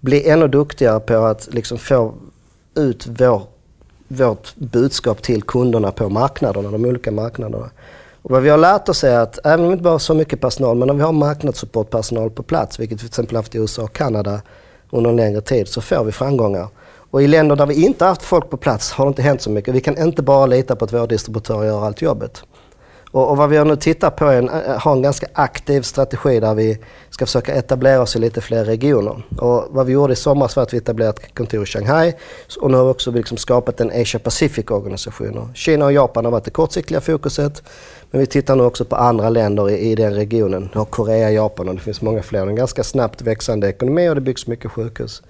bli 0.00 0.28
ännu 0.28 0.48
duktigare 0.48 1.00
på 1.00 1.16
att 1.16 1.54
liksom 1.54 1.78
få 1.78 2.14
ut 2.74 3.06
vår, 3.06 3.42
vårt 4.08 4.54
budskap 4.54 5.22
till 5.22 5.42
kunderna 5.42 5.92
på 5.92 6.08
marknaderna, 6.08 6.70
de 6.70 6.84
olika 6.84 7.10
marknaderna. 7.10 7.70
Och 8.22 8.30
vad 8.30 8.42
vi 8.42 8.48
har 8.48 8.58
lärt 8.58 8.88
oss 8.88 9.04
är 9.04 9.18
att 9.18 9.46
även 9.46 9.60
om 9.60 9.66
vi 9.66 9.72
inte 9.72 9.82
bara 9.82 9.94
har 9.94 9.98
så 9.98 10.14
mycket 10.14 10.40
personal, 10.40 10.76
men 10.76 10.90
om 10.90 10.96
vi 10.96 11.02
har 11.02 11.12
marknadssupportpersonal 11.12 12.30
på 12.30 12.42
plats, 12.42 12.80
vilket 12.80 12.94
vi 12.94 12.98
till 12.98 13.06
exempel 13.06 13.36
haft 13.36 13.54
i 13.54 13.58
USA 13.58 13.82
och 13.82 13.92
Kanada 13.92 14.40
under 14.90 15.10
en 15.10 15.16
längre 15.16 15.40
tid, 15.40 15.68
så 15.68 15.80
får 15.80 16.04
vi 16.04 16.12
framgångar. 16.12 16.68
Och 17.10 17.22
i 17.22 17.26
länder 17.26 17.56
där 17.56 17.66
vi 17.66 17.84
inte 17.84 18.04
haft 18.04 18.22
folk 18.22 18.50
på 18.50 18.56
plats 18.56 18.92
har 18.92 19.04
det 19.04 19.08
inte 19.08 19.22
hänt 19.22 19.42
så 19.42 19.50
mycket. 19.50 19.74
Vi 19.74 19.80
kan 19.80 19.98
inte 19.98 20.22
bara 20.22 20.46
lita 20.46 20.76
på 20.76 20.84
att 20.84 20.92
våra 20.92 21.06
distributörer 21.06 21.66
gör 21.66 21.84
allt 21.84 22.02
jobbet. 22.02 22.42
Och, 23.16 23.30
och 23.30 23.36
vad 23.36 23.48
vi 23.48 23.56
har 23.56 23.64
nu 23.64 23.76
tittat 23.76 24.16
på 24.16 24.24
är 24.24 24.42
att 24.42 24.66
eh, 24.66 24.82
ha 24.82 24.92
en 24.92 25.02
ganska 25.02 25.26
aktiv 25.32 25.82
strategi 25.82 26.40
där 26.40 26.54
vi 26.54 26.78
ska 27.10 27.26
försöka 27.26 27.54
etablera 27.54 28.02
oss 28.02 28.16
i 28.16 28.18
lite 28.18 28.40
fler 28.40 28.64
regioner. 28.64 29.22
Och 29.38 29.66
vad 29.70 29.86
vi 29.86 29.92
gjorde 29.92 30.12
i 30.12 30.16
somras 30.16 30.56
var 30.56 30.62
att 30.62 30.74
vi 30.74 30.78
etablerade 30.78 31.20
ett 31.22 31.34
kontor 31.34 31.62
i 31.62 31.66
Shanghai 31.66 32.14
och 32.60 32.70
nu 32.70 32.76
har 32.76 32.84
vi 32.84 32.90
också 32.90 33.10
liksom 33.10 33.36
skapat 33.36 33.80
en 33.80 33.90
Asia 33.90 34.20
Pacific 34.20 34.70
organisation. 34.70 35.50
Kina 35.54 35.84
och 35.84 35.92
Japan 35.92 36.24
har 36.24 36.32
varit 36.32 36.44
det 36.44 36.50
kortsiktiga 36.50 37.00
fokuset 37.00 37.62
men 38.10 38.20
vi 38.20 38.26
tittar 38.26 38.56
nu 38.56 38.62
också 38.62 38.84
på 38.84 38.96
andra 38.96 39.30
länder 39.30 39.70
i, 39.70 39.90
i 39.90 39.94
den 39.94 40.14
regionen. 40.14 40.68
Vi 40.72 40.78
har 40.78 40.84
Korea, 40.84 41.30
Japan 41.30 41.68
och 41.68 41.74
det 41.74 41.80
finns 41.80 42.02
många 42.02 42.22
fler. 42.22 42.40
Det 42.40 42.46
är 42.46 42.50
en 42.50 42.56
ganska 42.56 42.84
snabbt 42.84 43.22
växande 43.22 43.68
ekonomi 43.68 44.08
och 44.08 44.14
det 44.14 44.20
byggs 44.20 44.46
mycket 44.46 44.70
sjukhus. 44.70 45.22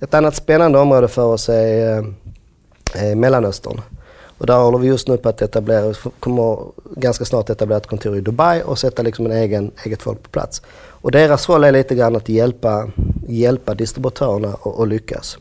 Ett 0.00 0.14
annat 0.14 0.36
spännande 0.36 0.78
område 0.78 1.08
för 1.08 1.24
oss 1.24 1.48
är 1.48 2.04
är 2.94 3.14
Mellanöstern. 3.14 3.80
Och 4.38 4.46
där 4.46 4.58
håller 4.58 4.78
vi 4.78 4.86
just 4.88 5.08
nu 5.08 5.16
på 5.16 5.28
att 5.28 5.42
etablera, 5.42 5.88
vi 5.88 5.94
kommer 6.20 6.58
ganska 6.96 7.24
snart 7.24 7.50
etablera 7.50 7.78
ett 7.78 7.86
kontor 7.86 8.16
i 8.16 8.20
Dubai 8.20 8.62
och 8.62 8.78
sätta 8.78 9.02
liksom 9.02 9.26
en 9.26 9.32
egen, 9.32 9.70
eget 9.84 10.02
folk 10.02 10.22
på 10.22 10.28
plats. 10.28 10.62
Och 10.76 11.10
deras 11.10 11.48
roll 11.48 11.64
är 11.64 11.72
lite 11.72 11.94
grann 11.94 12.16
att 12.16 12.28
hjälpa, 12.28 12.90
hjälpa 13.28 13.74
distributörerna 13.74 14.56
att 14.78 14.88
lyckas. 14.88 15.38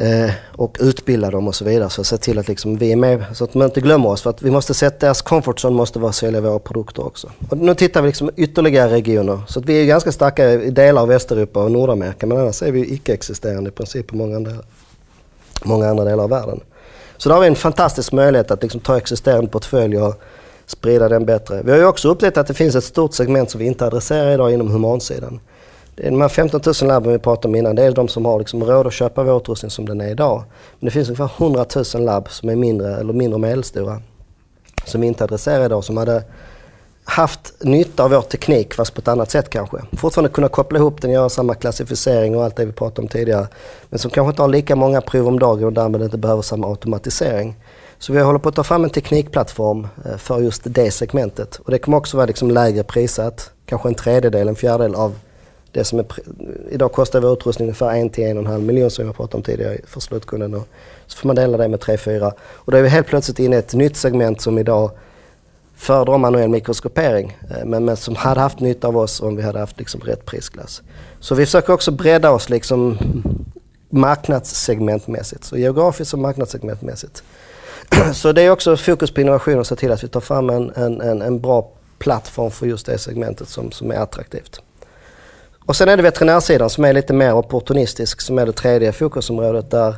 Eh, 0.00 0.30
och 0.56 0.76
utbilda 0.80 1.30
dem 1.30 1.48
och 1.48 1.54
så 1.54 1.64
vidare. 1.64 1.90
Så 1.90 2.04
se 2.04 2.16
till 2.16 2.38
att 2.38 2.48
liksom 2.48 2.76
vi 2.76 2.92
är 2.92 2.96
med 2.96 3.24
så 3.32 3.44
att 3.44 3.52
de 3.52 3.62
inte 3.62 3.80
glömmer 3.80 4.08
oss. 4.08 4.22
För 4.22 4.30
att 4.30 4.42
vi 4.42 4.50
måste 4.50 4.74
sätta, 4.74 5.06
deras 5.06 5.22
comfort 5.22 5.64
zone 5.64 5.76
måste 5.76 5.98
vara 5.98 6.08
att 6.08 6.16
sälja 6.16 6.40
våra 6.40 6.58
produkter 6.58 7.06
också. 7.06 7.30
Och 7.48 7.58
nu 7.58 7.74
tittar 7.74 8.02
vi 8.02 8.08
liksom 8.08 8.30
ytterligare 8.36 8.92
regioner. 8.92 9.40
Så 9.48 9.60
att 9.60 9.66
vi 9.66 9.82
är 9.82 9.86
ganska 9.86 10.12
starka 10.12 10.52
i 10.52 10.70
delar 10.70 11.02
av 11.02 11.08
Västeuropa 11.08 11.64
och 11.64 11.70
Nordamerika. 11.70 12.26
Men 12.26 12.38
annars 12.38 12.62
är 12.62 12.72
vi 12.72 12.94
icke-existerande 12.94 13.68
i 13.68 13.72
princip 13.72 14.12
i 14.12 14.16
många 14.16 14.36
andra, 14.36 14.52
många 15.64 15.88
andra 15.88 16.04
delar 16.04 16.24
av 16.24 16.30
världen. 16.30 16.60
Så 17.16 17.28
då 17.28 17.34
har 17.34 17.40
vi 17.40 17.46
en 17.46 17.56
fantastisk 17.56 18.12
möjlighet 18.12 18.50
att 18.50 18.62
liksom 18.62 18.80
ta 18.80 18.96
existerande 18.96 19.50
portfölj 19.50 19.98
och 19.98 20.22
sprida 20.66 21.08
den 21.08 21.24
bättre. 21.24 21.62
Vi 21.62 21.70
har 21.70 21.78
ju 21.78 21.86
också 21.86 22.08
upptäckt 22.08 22.36
att 22.36 22.46
det 22.46 22.54
finns 22.54 22.74
ett 22.74 22.84
stort 22.84 23.14
segment 23.14 23.50
som 23.50 23.58
vi 23.58 23.66
inte 23.66 23.86
adresserar 23.86 24.30
idag 24.34 24.52
inom 24.52 24.70
humansidan. 24.70 25.40
Det 25.98 26.06
är 26.06 26.10
de 26.10 26.20
här 26.20 26.28
15 26.28 26.60
000 26.66 26.74
labben 26.88 27.12
vi 27.12 27.18
pratade 27.18 27.48
om 27.48 27.54
innan, 27.54 27.76
det 27.76 27.82
är 27.82 27.92
de 27.92 28.08
som 28.08 28.24
har 28.24 28.38
liksom 28.38 28.64
råd 28.64 28.86
att 28.86 28.92
köpa 28.92 29.22
vår 29.22 29.36
utrustning 29.36 29.70
som 29.70 29.86
den 29.86 30.00
är 30.00 30.08
idag. 30.08 30.44
Men 30.78 30.84
det 30.86 30.90
finns 30.90 31.08
ungefär 31.08 31.30
100 31.38 31.66
000 31.94 32.04
labb 32.04 32.30
som 32.30 32.48
är 32.48 32.56
mindre 32.56 32.96
eller 32.96 33.12
mindre 33.12 33.34
och 33.34 33.40
medelstora 33.40 34.02
som 34.84 35.00
vi 35.00 35.06
inte 35.06 35.24
adresserar 35.24 35.64
idag, 35.64 35.84
som 35.84 35.96
hade 35.96 36.24
haft 37.04 37.54
nytta 37.60 38.04
av 38.04 38.10
vår 38.10 38.20
teknik 38.20 38.74
fast 38.74 38.94
på 38.94 39.00
ett 39.00 39.08
annat 39.08 39.30
sätt 39.30 39.50
kanske. 39.50 39.78
Fortfarande 39.92 40.30
kunna 40.30 40.48
koppla 40.48 40.78
ihop 40.78 41.02
den, 41.02 41.10
göra 41.10 41.28
samma 41.28 41.54
klassificering 41.54 42.36
och 42.36 42.44
allt 42.44 42.56
det 42.56 42.64
vi 42.64 42.72
pratade 42.72 43.02
om 43.02 43.08
tidigare. 43.08 43.46
Men 43.90 43.98
som 43.98 44.10
kanske 44.10 44.30
inte 44.30 44.42
har 44.42 44.48
lika 44.48 44.76
många 44.76 45.00
prov 45.00 45.28
om 45.28 45.38
dagen 45.38 45.64
och 45.64 45.72
därmed 45.72 46.02
inte 46.02 46.18
behöver 46.18 46.42
samma 46.42 46.68
automatisering. 46.68 47.56
Så 47.98 48.12
vi 48.12 48.20
håller 48.20 48.38
på 48.38 48.48
att 48.48 48.54
ta 48.54 48.64
fram 48.64 48.84
en 48.84 48.90
teknikplattform 48.90 49.88
eh, 50.04 50.16
för 50.16 50.40
just 50.40 50.62
det 50.64 50.90
segmentet. 50.90 51.56
Och 51.56 51.70
det 51.70 51.78
kommer 51.78 51.98
också 51.98 52.16
vara 52.16 52.26
liksom 52.26 52.50
lägre 52.50 52.84
prissatt, 52.84 53.50
kanske 53.66 53.88
en 53.88 53.94
tredjedel, 53.94 54.48
en 54.48 54.56
fjärdedel 54.56 54.94
av 54.94 55.14
det 55.78 55.84
som 55.84 55.98
är... 55.98 56.06
Idag 56.70 56.92
kostar 56.92 57.20
vår 57.20 57.32
utrustning 57.32 57.68
ungefär 57.68 58.06
1 58.06 58.12
till 58.12 58.24
1,5 58.24 58.58
miljoner 58.60 58.88
som 58.88 59.06
jag 59.06 59.16
pratade 59.16 59.36
om 59.36 59.42
tidigare 59.42 59.78
för 59.86 60.00
slutkunden. 60.00 60.54
Och 60.54 60.68
så 61.06 61.18
får 61.18 61.26
man 61.26 61.36
dela 61.36 61.58
det 61.58 61.68
med 61.68 61.80
3-4. 61.80 62.32
Och 62.40 62.72
då 62.72 62.78
är 62.78 62.82
vi 62.82 62.88
helt 62.88 63.06
plötsligt 63.06 63.38
inne 63.38 63.56
i 63.56 63.58
ett 63.58 63.74
nytt 63.74 63.96
segment 63.96 64.40
som 64.40 64.58
idag 64.58 64.90
föredrar 65.76 66.18
manuell 66.18 66.48
mikroskopering 66.48 67.38
eh, 67.50 67.64
men, 67.64 67.84
men, 67.84 67.96
som 67.96 68.16
hade 68.16 68.40
haft 68.40 68.60
nytta 68.60 68.88
av 68.88 68.96
oss 68.96 69.20
om 69.20 69.36
vi 69.36 69.42
hade 69.42 69.58
haft 69.58 69.78
liksom 69.78 70.00
rätt 70.00 70.24
prisklass. 70.26 70.82
Så 71.20 71.34
vi 71.34 71.46
försöker 71.46 71.72
också 71.72 71.90
bredda 71.90 72.30
oss 72.30 72.48
liksom 72.48 72.98
marknadssegmentmässigt, 73.90 75.44
så 75.44 75.56
geografiskt 75.56 76.12
och 76.12 76.18
marknadssegmentmässigt. 76.18 77.22
Så 78.14 78.32
det 78.32 78.42
är 78.42 78.50
också 78.50 78.76
fokus 78.76 79.10
på 79.10 79.20
innovation 79.20 79.58
och 79.58 79.66
se 79.66 79.76
till 79.76 79.92
att 79.92 80.04
vi 80.04 80.08
tar 80.08 80.20
fram 80.20 80.50
en, 80.50 80.70
en, 80.76 81.00
en, 81.00 81.22
en 81.22 81.40
bra 81.40 81.70
plattform 81.98 82.50
för 82.50 82.66
just 82.66 82.86
det 82.86 82.98
segmentet 82.98 83.48
som, 83.48 83.72
som 83.72 83.90
är 83.90 83.96
attraktivt. 83.96 84.60
Och 85.68 85.76
sen 85.76 85.88
är 85.88 85.96
det 85.96 86.02
veterinärsidan 86.02 86.70
som 86.70 86.84
är 86.84 86.92
lite 86.92 87.12
mer 87.12 87.34
opportunistisk 87.34 88.20
som 88.20 88.38
är 88.38 88.46
det 88.46 88.52
tredje 88.52 88.92
fokusområdet 88.92 89.70
där, 89.70 89.94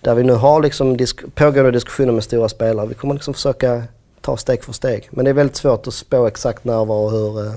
där 0.00 0.14
vi 0.14 0.22
nu 0.22 0.32
har 0.32 0.62
liksom 0.62 0.96
disk 0.96 1.34
pågående 1.34 1.70
diskussioner 1.70 2.12
med 2.12 2.24
stora 2.24 2.48
spelare. 2.48 2.86
Vi 2.86 2.94
kommer 2.94 3.14
liksom 3.14 3.34
försöka 3.34 3.82
ta 4.20 4.36
steg 4.36 4.64
för 4.64 4.72
steg. 4.72 5.08
Men 5.10 5.24
det 5.24 5.30
är 5.30 5.34
väldigt 5.34 5.56
svårt 5.56 5.86
att 5.86 5.94
spå 5.94 6.26
exakt 6.26 6.64
när, 6.64 6.84
var 6.84 6.96
och 6.96 7.10
hur 7.10 7.46
eh, 7.46 7.52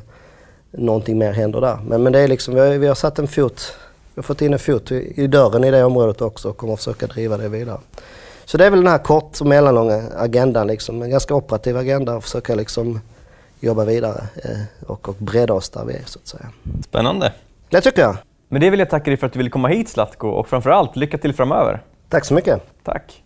någonting 0.71 1.17
mer 1.17 1.31
händer 1.31 1.61
där. 1.61 1.79
Men, 1.87 2.03
men 2.03 2.13
det 2.13 2.19
är 2.19 2.27
liksom, 2.27 2.55
vi 2.55 2.59
har, 2.59 2.67
vi 2.67 2.87
har 2.87 2.95
satt 2.95 3.19
en 3.19 3.27
fot, 3.27 3.73
vi 4.13 4.19
har 4.19 4.23
fått 4.23 4.41
in 4.41 4.53
en 4.53 4.59
fot 4.59 4.91
i, 4.91 5.13
i 5.23 5.27
dörren 5.27 5.63
i 5.63 5.71
det 5.71 5.83
området 5.83 6.21
också 6.21 6.49
och 6.49 6.57
kommer 6.57 6.75
försöka 6.75 7.07
driva 7.07 7.37
det 7.37 7.49
vidare. 7.49 7.79
Så 8.45 8.57
det 8.57 8.65
är 8.65 8.69
väl 8.69 8.79
den 8.79 8.91
här 8.91 9.03
kort 9.03 9.41
och 9.41 9.47
mellanlånga 9.47 10.03
agendan, 10.17 10.67
liksom, 10.67 11.01
en 11.01 11.09
ganska 11.09 11.35
operativ 11.35 11.77
agenda 11.77 12.15
och 12.15 12.23
försöka 12.23 12.55
liksom 12.55 12.99
jobba 13.59 13.85
vidare 13.85 14.27
eh, 14.35 14.59
och, 14.87 15.09
och 15.09 15.15
bredda 15.15 15.53
oss 15.53 15.69
där 15.69 15.85
vi 15.85 15.93
är 15.93 16.03
så 16.05 16.19
att 16.19 16.27
säga. 16.27 16.49
Spännande. 16.83 17.33
Det 17.75 17.81
tycker 17.81 18.01
jag. 18.01 18.17
Med 18.49 18.61
det 18.61 18.69
vill 18.69 18.79
jag 18.79 18.89
tacka 18.89 19.11
dig 19.11 19.17
för 19.17 19.27
att 19.27 19.33
du 19.33 19.37
ville 19.37 19.49
komma 19.49 19.67
hit 19.67 19.89
Zlatko 19.89 20.27
och 20.27 20.47
framförallt 20.47 20.95
lycka 20.95 21.17
till 21.17 21.33
framöver. 21.33 21.81
Tack 22.09 22.25
så 22.25 22.33
mycket. 22.33 22.61
Tack. 22.83 23.24